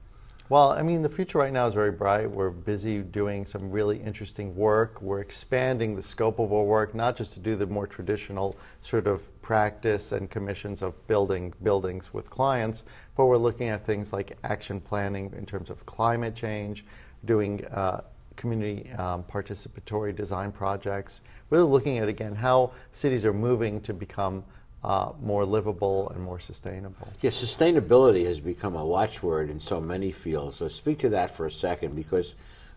Well, 0.50 0.70
I 0.70 0.82
mean, 0.82 1.02
the 1.02 1.10
future 1.10 1.40
right 1.40 1.52
now 1.52 1.68
is 1.68 1.74
very 1.74 1.92
bright. 1.92 2.32
We're 2.32 2.52
busy 2.52 3.00
doing 3.00 3.46
some 3.46 3.70
really 3.70 3.98
interesting 3.98 4.56
work. 4.56 5.02
We're 5.02 5.20
expanding 5.20 5.94
the 5.94 6.02
scope 6.02 6.40
of 6.40 6.54
our 6.54 6.64
work, 6.64 6.96
not 6.96 7.18
just 7.18 7.34
to 7.34 7.42
do 7.42 7.58
the 7.58 7.66
more 7.66 7.86
traditional 7.86 8.56
sort 8.80 9.08
of 9.08 9.30
practice 9.42 10.14
and 10.14 10.30
commissions 10.30 10.82
of 10.82 11.06
building 11.08 11.54
buildings 11.64 12.14
with 12.14 12.30
clients, 12.30 12.86
but 13.18 13.26
we're 13.26 13.36
looking 13.36 13.68
at 13.68 13.86
things 13.86 14.14
like 14.14 14.38
action 14.46 14.80
planning 14.80 15.34
in 15.38 15.46
terms 15.46 15.70
of 15.70 15.86
climate 15.86 16.34
change, 16.34 16.86
doing 17.26 17.66
uh, 17.66 18.00
community 18.38 18.90
um, 18.94 19.24
participatory 19.24 20.16
design 20.16 20.54
projects, 20.54 21.20
really 21.50 21.70
looking 21.70 21.98
at, 21.98 22.08
again, 22.08 22.34
how 22.34 22.72
cities 22.94 23.26
are 23.26 23.34
moving 23.34 23.82
to 23.82 23.94
become 23.94 24.46
uh, 24.84 25.12
more 25.22 25.46
livable 25.46 26.10
and 26.10 26.22
more 26.24 26.40
sustainable. 26.40 27.08
Yeah, 27.22 27.32
sustainability 27.32 28.26
has 28.26 28.40
become 28.40 28.76
a 28.76 28.86
watchword 28.86 29.50
in 29.50 29.60
so 29.60 29.82
many 29.82 30.12
fields. 30.12 30.58
So 30.58 30.68
speak 30.68 31.00
to 31.00 31.10
that 31.10 31.36
for 31.36 31.48
a 31.48 31.52
second 31.52 31.96
because 31.96 32.36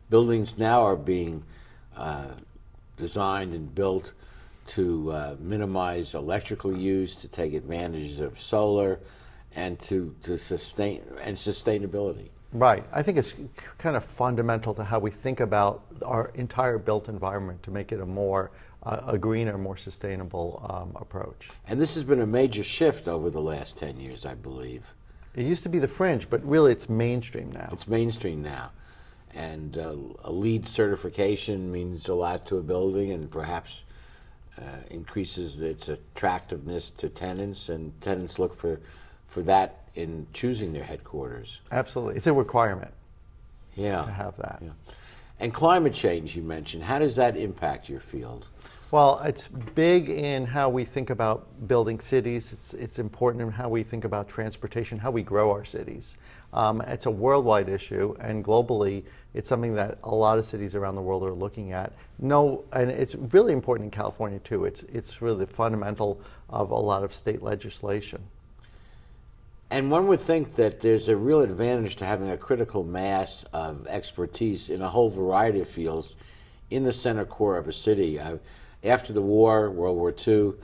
buildings 0.09 0.59
now 0.59 0.83
are 0.83 0.97
being 0.97 1.43
uh, 1.97 2.29
designed 2.97 3.55
and 3.55 3.75
built 3.75 4.13
to 4.69 5.11
uh, 5.11 5.37
minimize 5.41 6.15
electrical 6.15 6.77
use, 6.77 7.17
to 7.17 7.29
take 7.29 7.55
advantage 7.55 8.19
of 8.21 8.41
solar, 8.41 9.01
and 9.57 9.79
to, 9.81 10.15
to 10.23 10.39
sustain 10.39 11.03
and 11.23 11.37
sustainability. 11.37 12.29
Right. 12.53 12.85
I 12.93 13.03
think 13.03 13.19
it's 13.19 13.35
kind 13.79 13.97
of 13.97 14.05
fundamental 14.05 14.75
to 14.75 14.85
how 14.85 14.99
we 14.99 15.11
think 15.11 15.41
about 15.41 15.85
our 16.05 16.33
entire 16.35 16.79
built 16.79 17.09
environment 17.09 17.63
to 17.65 17.71
make 17.71 17.93
it 17.93 18.01
a 18.01 18.07
more 18.07 18.51
uh, 18.83 19.01
a 19.07 19.19
greener, 19.19 19.59
more 19.59 19.77
sustainable 19.77 20.67
um, 20.69 21.01
approach. 21.01 21.49
And 21.67 21.81
this 21.81 21.95
has 21.95 22.05
been 22.05 22.21
a 22.21 22.27
major 22.27 22.65
shift 22.65 23.09
over 23.09 23.31
the 23.31 23.41
last 23.41 23.77
10 23.77 24.01
years, 24.01 24.25
I 24.25 24.35
believe. 24.35 24.85
It 25.35 25.45
used 25.45 25.63
to 25.63 25.69
be 25.69 25.79
the 25.79 25.89
fringe, 25.89 26.29
but 26.29 26.45
really 26.45 26.73
it's 26.73 26.89
mainstream 26.89 27.53
now. 27.53 27.69
It's 27.73 27.87
mainstream 27.87 28.43
now. 28.43 28.73
And 29.35 29.79
uh, 29.79 29.95
a 30.25 30.33
LEED 30.33 30.67
certification 30.67 31.71
means 31.71 32.09
a 32.09 32.15
lot 32.15 32.47
to 32.47 32.57
a 32.57 32.63
building 32.63 33.13
and 33.13 33.31
perhaps 33.31 33.85
uh, 34.59 34.63
increases 34.91 35.61
its 35.61 35.89
attractiveness 35.89 36.91
to 36.91 37.09
tenants, 37.09 37.69
and 37.69 37.99
tenants 38.01 38.39
look 38.39 38.57
for, 38.59 38.81
for 39.29 39.43
that 39.43 39.85
in 39.95 40.27
choosing 40.33 40.73
their 40.73 40.85
headquarters. 40.85 41.61
Absolutely. 41.71 42.17
It's 42.17 42.27
a 42.27 42.33
requirement 42.33 42.93
yeah. 43.77 44.03
to 44.03 44.11
have 44.11 44.37
that. 44.39 44.59
Yeah. 44.63 44.71
And 45.39 45.55
climate 45.55 45.95
change, 45.95 46.37
you 46.37 46.43
mentioned, 46.43 46.83
how 46.83 46.99
does 46.99 47.17
that 47.17 47.37
impact 47.37 47.89
your 47.89 48.01
field? 48.01 48.47
Well, 48.93 49.21
it's 49.25 49.47
big 49.47 50.09
in 50.09 50.45
how 50.45 50.69
we 50.69 50.85
think 50.85 51.11
about 51.11 51.47
building 51.69 52.01
cities. 52.01 52.53
It's, 52.53 52.75
it's 52.75 52.99
important 52.99 53.41
in 53.43 53.53
how 53.53 53.69
we 53.69 53.85
think 53.85 54.05
about 54.05 54.29
transportation, 54.29 54.99
how 54.99 55.13
we 55.13 55.23
grow 55.23 55.53
our 55.53 55.65
cities. 55.65 56.17
Um, 56.53 56.81
it's 56.81 57.07
a 57.07 57.11
worldwide 57.11 57.69
issue, 57.69 58.17
and 58.19 58.45
globally, 58.45 59.05
it's 59.33 59.49
something 59.49 59.75
that 59.75 59.99
a 60.03 60.13
lot 60.13 60.39
of 60.39 60.45
cities 60.45 60.75
around 60.75 60.97
the 60.97 61.03
world 61.03 61.23
are 61.23 61.33
looking 61.33 61.71
at. 61.71 61.93
No, 62.19 62.65
and 62.73 62.91
it's 62.91 63.15
really 63.15 63.53
important 63.53 63.85
in 63.85 63.91
California 63.93 64.41
too. 64.41 64.65
It's, 64.65 64.83
it's 64.83 65.23
really 65.23 65.47
fundamental 65.47 66.21
of 66.49 66.73
a 66.73 66.77
lot 66.77 67.05
of 67.05 67.15
state 67.15 67.43
legislation. 67.43 68.21
And 69.71 69.89
one 69.89 70.09
would 70.09 70.21
think 70.21 70.57
that 70.57 70.81
there's 70.81 71.07
a 71.07 71.17
real 71.17 71.43
advantage 71.43 71.95
to 71.97 72.05
having 72.05 72.31
a 72.31 72.37
critical 72.37 72.83
mass 72.83 73.45
of 73.53 73.87
expertise 73.87 74.69
in 74.69 74.83
a 74.83 74.89
whole 74.89 75.11
variety 75.11 75.61
of 75.61 75.69
fields 75.69 76.17
in 76.71 76.83
the 76.83 76.93
center 76.93 77.25
core 77.25 77.57
of 77.57 77.69
a 77.69 77.73
city. 77.73 78.19
Uh, 78.19 78.39
after 78.85 79.13
the 79.13 79.23
war, 79.23 79.71
World 79.71 79.97
War 79.97 80.15
II, 80.27 80.55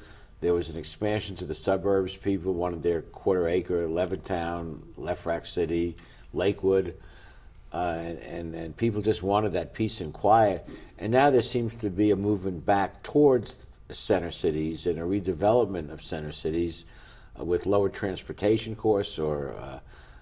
there 0.41 0.55
was 0.55 0.69
an 0.69 0.77
expansion 0.77 1.37
to 1.37 1.45
the 1.45 1.55
suburbs. 1.55 2.15
People 2.15 2.55
wanted 2.55 2.83
their 2.83 3.03
quarter 3.03 3.49
acre, 3.49 3.87
Levittown, 3.87 4.81
Lefrak 4.99 5.47
City, 5.47 5.97
Lakewood, 6.33 6.95
uh, 7.73 7.77
and, 7.77 8.55
and 8.55 8.77
people 8.77 9.03
just 9.03 9.23
wanted 9.23 9.53
that 9.53 9.75
peace 9.75 10.01
and 10.01 10.13
quiet. 10.13 10.67
And 10.99 11.13
now 11.13 11.31
there 11.31 11.43
seems 11.43 11.75
to 11.77 11.91
be 11.91 12.11
a 12.11 12.17
movement 12.17 12.65
back 12.65 13.03
towards 13.03 13.57
center 13.91 14.31
cities 14.31 14.87
and 14.87 14.99
a 14.99 15.03
redevelopment 15.03 15.91
of 15.91 16.03
center 16.03 16.33
cities 16.33 16.85
uh, 17.39 17.45
with 17.45 17.67
lower 17.67 17.89
transportation 17.89 18.75
costs 18.75 19.19
or 19.19 19.55
uh, 19.55 19.79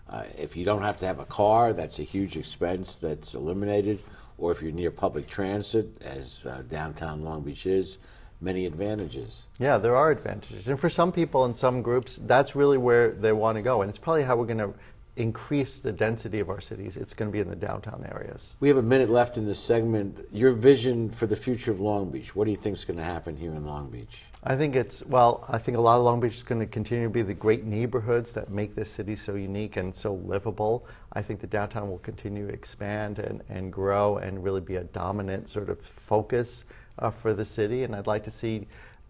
uh, 0.09 0.25
if 0.37 0.57
you 0.57 0.65
don't 0.65 0.83
have 0.83 0.99
to 0.99 1.07
have 1.07 1.19
a 1.19 1.25
car, 1.25 1.73
that's 1.73 1.99
a 1.99 2.03
huge 2.03 2.37
expense 2.37 2.97
that's 2.97 3.35
eliminated 3.35 4.01
or 4.39 4.53
if 4.53 4.63
you're 4.63 4.73
near 4.73 4.91
public 4.91 5.27
transit, 5.27 6.01
as 6.03 6.45
uh, 6.47 6.63
downtown 6.69 7.23
Long 7.23 7.43
Beach 7.43 7.67
is, 7.67 7.99
many 8.41 8.67
advantages. 8.67 9.43
Yeah, 9.59 9.79
there 9.79 9.97
are 9.97 10.11
advantages. 10.11 10.69
And 10.69 10.79
for 10.79 10.91
some 10.91 11.13
people 11.13 11.45
and 11.45 11.57
some 11.57 11.83
groups, 11.83 12.21
that's 12.27 12.55
really 12.55 12.79
where 12.79 13.13
they 13.13 13.33
want 13.33 13.57
to 13.57 13.63
go. 13.63 13.83
And 13.83 13.89
it's 13.89 13.99
probably 13.99 14.23
how 14.23 14.37
we're 14.37 14.47
going 14.47 14.59
to 14.59 14.75
increase 15.17 15.79
the 15.79 15.93
density 15.93 16.41
of 16.41 16.51
our 16.51 16.61
cities. 16.61 16.97
It's 16.97 17.15
going 17.15 17.31
to 17.31 17.33
be 17.33 17.41
in 17.41 17.49
the 17.49 17.57
downtown 17.57 18.05
areas. 18.11 18.55
We 18.61 18.69
have 18.69 18.77
a 18.77 18.83
minute 18.83 19.11
left 19.11 19.37
in 19.37 19.47
this 19.47 19.61
segment. 19.61 20.19
Your 20.33 20.53
vision 20.53 21.09
for 21.11 21.27
the 21.27 21.37
future 21.37 21.71
of 21.71 21.81
Long 21.81 22.11
Beach. 22.11 22.35
What 22.35 22.45
do 22.45 22.51
you 22.51 22.57
think 22.57 22.77
is 22.77 22.85
going 22.85 22.99
to 22.99 23.05
happen 23.05 23.37
here 23.37 23.53
in 23.53 23.65
Long 23.65 23.91
Beach? 23.91 24.23
I 24.47 24.57
think 24.57 24.77
it's, 24.77 25.03
well, 25.07 25.43
I 25.49 25.57
think 25.57 25.79
a 25.79 25.81
lot 25.81 25.97
of 25.97 26.05
Long 26.05 26.21
Beach 26.21 26.35
is 26.35 26.43
going 26.43 26.61
to 26.61 26.67
continue 26.67 27.05
to 27.05 27.11
be 27.11 27.23
the 27.23 27.33
great 27.33 27.65
neighborhoods 27.65 28.35
that 28.35 28.51
make 28.51 28.75
this 28.75 28.91
city 28.91 29.17
so 29.17 29.37
unique 29.37 29.79
and 29.79 29.95
so 29.95 30.17
livable. 30.17 30.87
I 31.15 31.23
think 31.23 31.41
the 31.41 31.47
downtown 31.47 31.89
will 31.89 31.99
continue 31.99 32.49
to 32.49 32.53
expand 32.53 33.21
and, 33.21 33.43
and 33.49 33.73
grow 33.73 34.19
and 34.19 34.45
really 34.45 34.61
be 34.61 34.77
a 34.77 34.85
dominant 34.85 35.49
sort 35.49 35.71
of 35.71 35.81
focus 35.81 36.65
uh, 36.99 37.09
for 37.09 37.33
the 37.33 37.45
city. 37.47 37.85
And 37.85 37.97
I'd 37.97 38.07
like 38.07 38.23
to 38.25 38.31
see, 38.31 38.67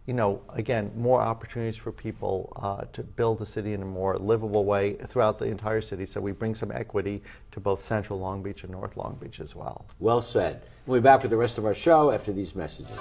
you 0.06 0.14
know, 0.14 0.40
again, 0.50 0.92
more 0.96 1.20
opportunities 1.20 1.76
for 1.76 1.90
people 1.90 2.52
uh, 2.62 2.84
to 2.92 3.02
build 3.02 3.40
the 3.40 3.46
city 3.46 3.72
in 3.72 3.82
a 3.82 3.86
more 3.86 4.16
livable 4.16 4.64
way 4.64 4.92
throughout 5.08 5.40
the 5.40 5.46
entire 5.46 5.80
city. 5.80 6.06
So 6.06 6.20
we 6.20 6.30
bring 6.30 6.54
some 6.54 6.70
equity 6.70 7.24
to 7.50 7.58
both 7.58 7.84
Central 7.84 8.20
Long 8.20 8.40
Beach 8.40 8.62
and 8.62 8.70
North 8.70 8.96
Long 8.96 9.18
Beach 9.20 9.40
as 9.40 9.56
well. 9.56 9.84
Well 9.98 10.22
said. 10.22 10.62
We'll 10.86 11.00
be 11.00 11.02
back 11.02 11.22
with 11.22 11.32
the 11.32 11.36
rest 11.36 11.58
of 11.58 11.64
our 11.64 11.74
show 11.74 12.12
after 12.12 12.32
these 12.32 12.54
messages. 12.54 13.00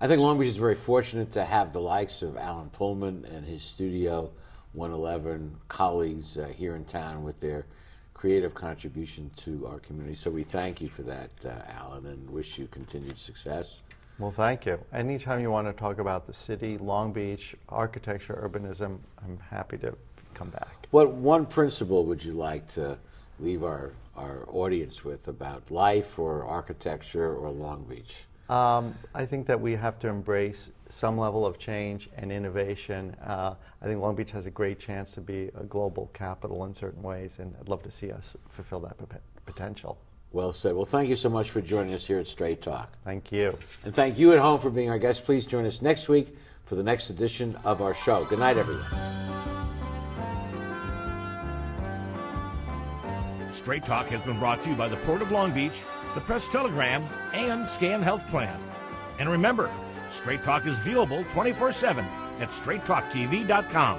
I 0.00 0.06
think 0.06 0.20
Long 0.20 0.38
Beach 0.38 0.50
is 0.50 0.56
very 0.56 0.76
fortunate 0.76 1.32
to 1.32 1.44
have 1.44 1.72
the 1.72 1.80
likes 1.80 2.22
of 2.22 2.36
Alan 2.36 2.70
Pullman 2.70 3.24
and 3.24 3.44
his 3.44 3.64
studio 3.64 4.30
111 4.74 5.56
colleagues 5.66 6.36
uh, 6.36 6.46
here 6.46 6.76
in 6.76 6.84
town 6.84 7.24
with 7.24 7.40
their 7.40 7.66
creative 8.14 8.54
contribution 8.54 9.28
to 9.38 9.66
our 9.66 9.80
community. 9.80 10.16
So 10.16 10.30
we 10.30 10.44
thank 10.44 10.80
you 10.80 10.88
for 10.88 11.02
that, 11.02 11.30
uh, 11.44 11.62
Alan, 11.76 12.06
and 12.06 12.30
wish 12.30 12.58
you 12.58 12.68
continued 12.68 13.18
success. 13.18 13.80
Well, 14.20 14.30
thank 14.30 14.66
you. 14.66 14.78
Anytime 14.92 15.40
you 15.40 15.50
want 15.50 15.66
to 15.66 15.72
talk 15.72 15.98
about 15.98 16.28
the 16.28 16.32
city, 16.32 16.78
Long 16.78 17.12
Beach, 17.12 17.56
architecture, 17.68 18.48
urbanism, 18.48 19.00
I'm 19.24 19.40
happy 19.50 19.78
to 19.78 19.96
come 20.32 20.50
back. 20.50 20.86
What 20.92 21.10
one 21.10 21.44
principle 21.44 22.04
would 22.04 22.22
you 22.22 22.34
like 22.34 22.68
to 22.74 22.96
leave 23.40 23.64
our, 23.64 23.90
our 24.16 24.44
audience 24.52 25.04
with 25.04 25.26
about 25.26 25.72
life 25.72 26.20
or 26.20 26.44
architecture 26.44 27.34
or 27.34 27.50
Long 27.50 27.82
Beach? 27.82 28.14
Um, 28.48 28.94
I 29.14 29.26
think 29.26 29.46
that 29.46 29.60
we 29.60 29.74
have 29.74 29.98
to 30.00 30.08
embrace 30.08 30.70
some 30.88 31.18
level 31.18 31.44
of 31.44 31.58
change 31.58 32.08
and 32.16 32.32
innovation. 32.32 33.14
Uh, 33.22 33.54
I 33.82 33.86
think 33.86 34.00
Long 34.00 34.14
Beach 34.14 34.30
has 34.30 34.46
a 34.46 34.50
great 34.50 34.78
chance 34.78 35.12
to 35.12 35.20
be 35.20 35.50
a 35.54 35.64
global 35.64 36.10
capital 36.14 36.64
in 36.64 36.74
certain 36.74 37.02
ways, 37.02 37.38
and 37.40 37.54
I'd 37.60 37.68
love 37.68 37.82
to 37.82 37.90
see 37.90 38.10
us 38.10 38.36
fulfill 38.48 38.80
that 38.80 38.96
potential. 39.44 39.98
Well 40.32 40.52
said. 40.52 40.74
Well, 40.74 40.84
thank 40.84 41.08
you 41.08 41.16
so 41.16 41.28
much 41.28 41.50
for 41.50 41.60
joining 41.60 41.94
us 41.94 42.06
here 42.06 42.18
at 42.18 42.26
Straight 42.26 42.60
Talk. 42.60 42.92
Thank 43.04 43.32
you. 43.32 43.58
And 43.84 43.94
thank 43.94 44.18
you 44.18 44.32
at 44.32 44.38
home 44.38 44.60
for 44.60 44.70
being 44.70 44.90
our 44.90 44.98
guest. 44.98 45.24
Please 45.24 45.46
join 45.46 45.64
us 45.64 45.80
next 45.80 46.08
week 46.08 46.36
for 46.66 46.74
the 46.74 46.82
next 46.82 47.08
edition 47.08 47.56
of 47.64 47.80
our 47.80 47.94
show. 47.94 48.24
Good 48.26 48.38
night, 48.38 48.58
everyone. 48.58 48.84
Straight 53.50 53.84
Talk 53.86 54.08
has 54.08 54.22
been 54.22 54.38
brought 54.38 54.62
to 54.62 54.70
you 54.70 54.76
by 54.76 54.88
the 54.88 54.96
Port 54.98 55.22
of 55.22 55.32
Long 55.32 55.50
Beach, 55.52 55.84
the 56.14 56.20
Press 56.20 56.48
Telegram, 56.48 57.04
and 57.32 57.68
Scan 57.68 58.02
Health 58.02 58.28
Plan. 58.28 58.58
And 59.18 59.28
remember, 59.28 59.70
Straight 60.08 60.42
Talk 60.42 60.66
is 60.66 60.78
viewable 60.78 61.28
24 61.30 61.72
7 61.72 62.04
at 62.40 62.48
straighttalktv.com. 62.48 63.98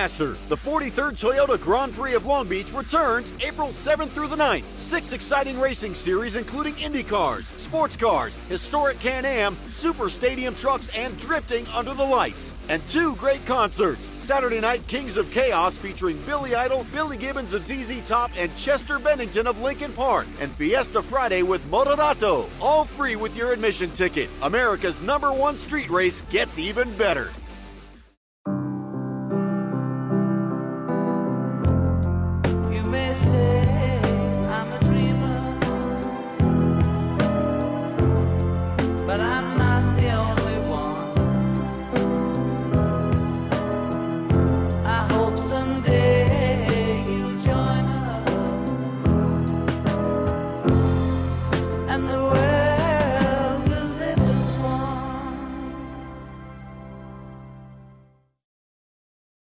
The 0.00 0.56
43rd 0.56 1.12
Toyota 1.12 1.60
Grand 1.60 1.94
Prix 1.94 2.14
of 2.14 2.24
Long 2.24 2.48
Beach 2.48 2.72
returns 2.72 3.34
April 3.40 3.68
7th 3.68 4.08
through 4.08 4.28
the 4.28 4.36
9th. 4.36 4.64
Six 4.78 5.12
exciting 5.12 5.60
racing 5.60 5.94
series, 5.94 6.36
including 6.36 6.74
Indy 6.78 7.02
cars, 7.02 7.46
sports 7.46 7.96
cars, 7.96 8.38
historic 8.48 8.98
Can 8.98 9.26
Am, 9.26 9.58
super 9.68 10.08
stadium 10.08 10.54
trucks, 10.54 10.88
and 10.96 11.18
drifting 11.18 11.66
under 11.66 11.92
the 11.92 12.02
lights. 12.02 12.54
And 12.70 12.80
two 12.88 13.14
great 13.16 13.44
concerts. 13.44 14.08
Saturday 14.16 14.58
night, 14.58 14.86
Kings 14.86 15.18
of 15.18 15.30
Chaos 15.32 15.76
featuring 15.76 16.16
Billy 16.22 16.54
Idol, 16.54 16.86
Billy 16.94 17.18
Gibbons 17.18 17.52
of 17.52 17.62
ZZ 17.62 18.00
Top, 18.08 18.30
and 18.38 18.56
Chester 18.56 18.98
Bennington 18.98 19.46
of 19.46 19.60
Linkin 19.60 19.92
Park. 19.92 20.26
And 20.40 20.50
Fiesta 20.52 21.02
Friday 21.02 21.42
with 21.42 21.62
Moderatto. 21.70 22.48
All 22.58 22.86
free 22.86 23.16
with 23.16 23.36
your 23.36 23.52
admission 23.52 23.90
ticket. 23.90 24.30
America's 24.40 25.02
number 25.02 25.30
one 25.30 25.58
street 25.58 25.90
race 25.90 26.22
gets 26.30 26.58
even 26.58 26.90
better. 26.96 27.32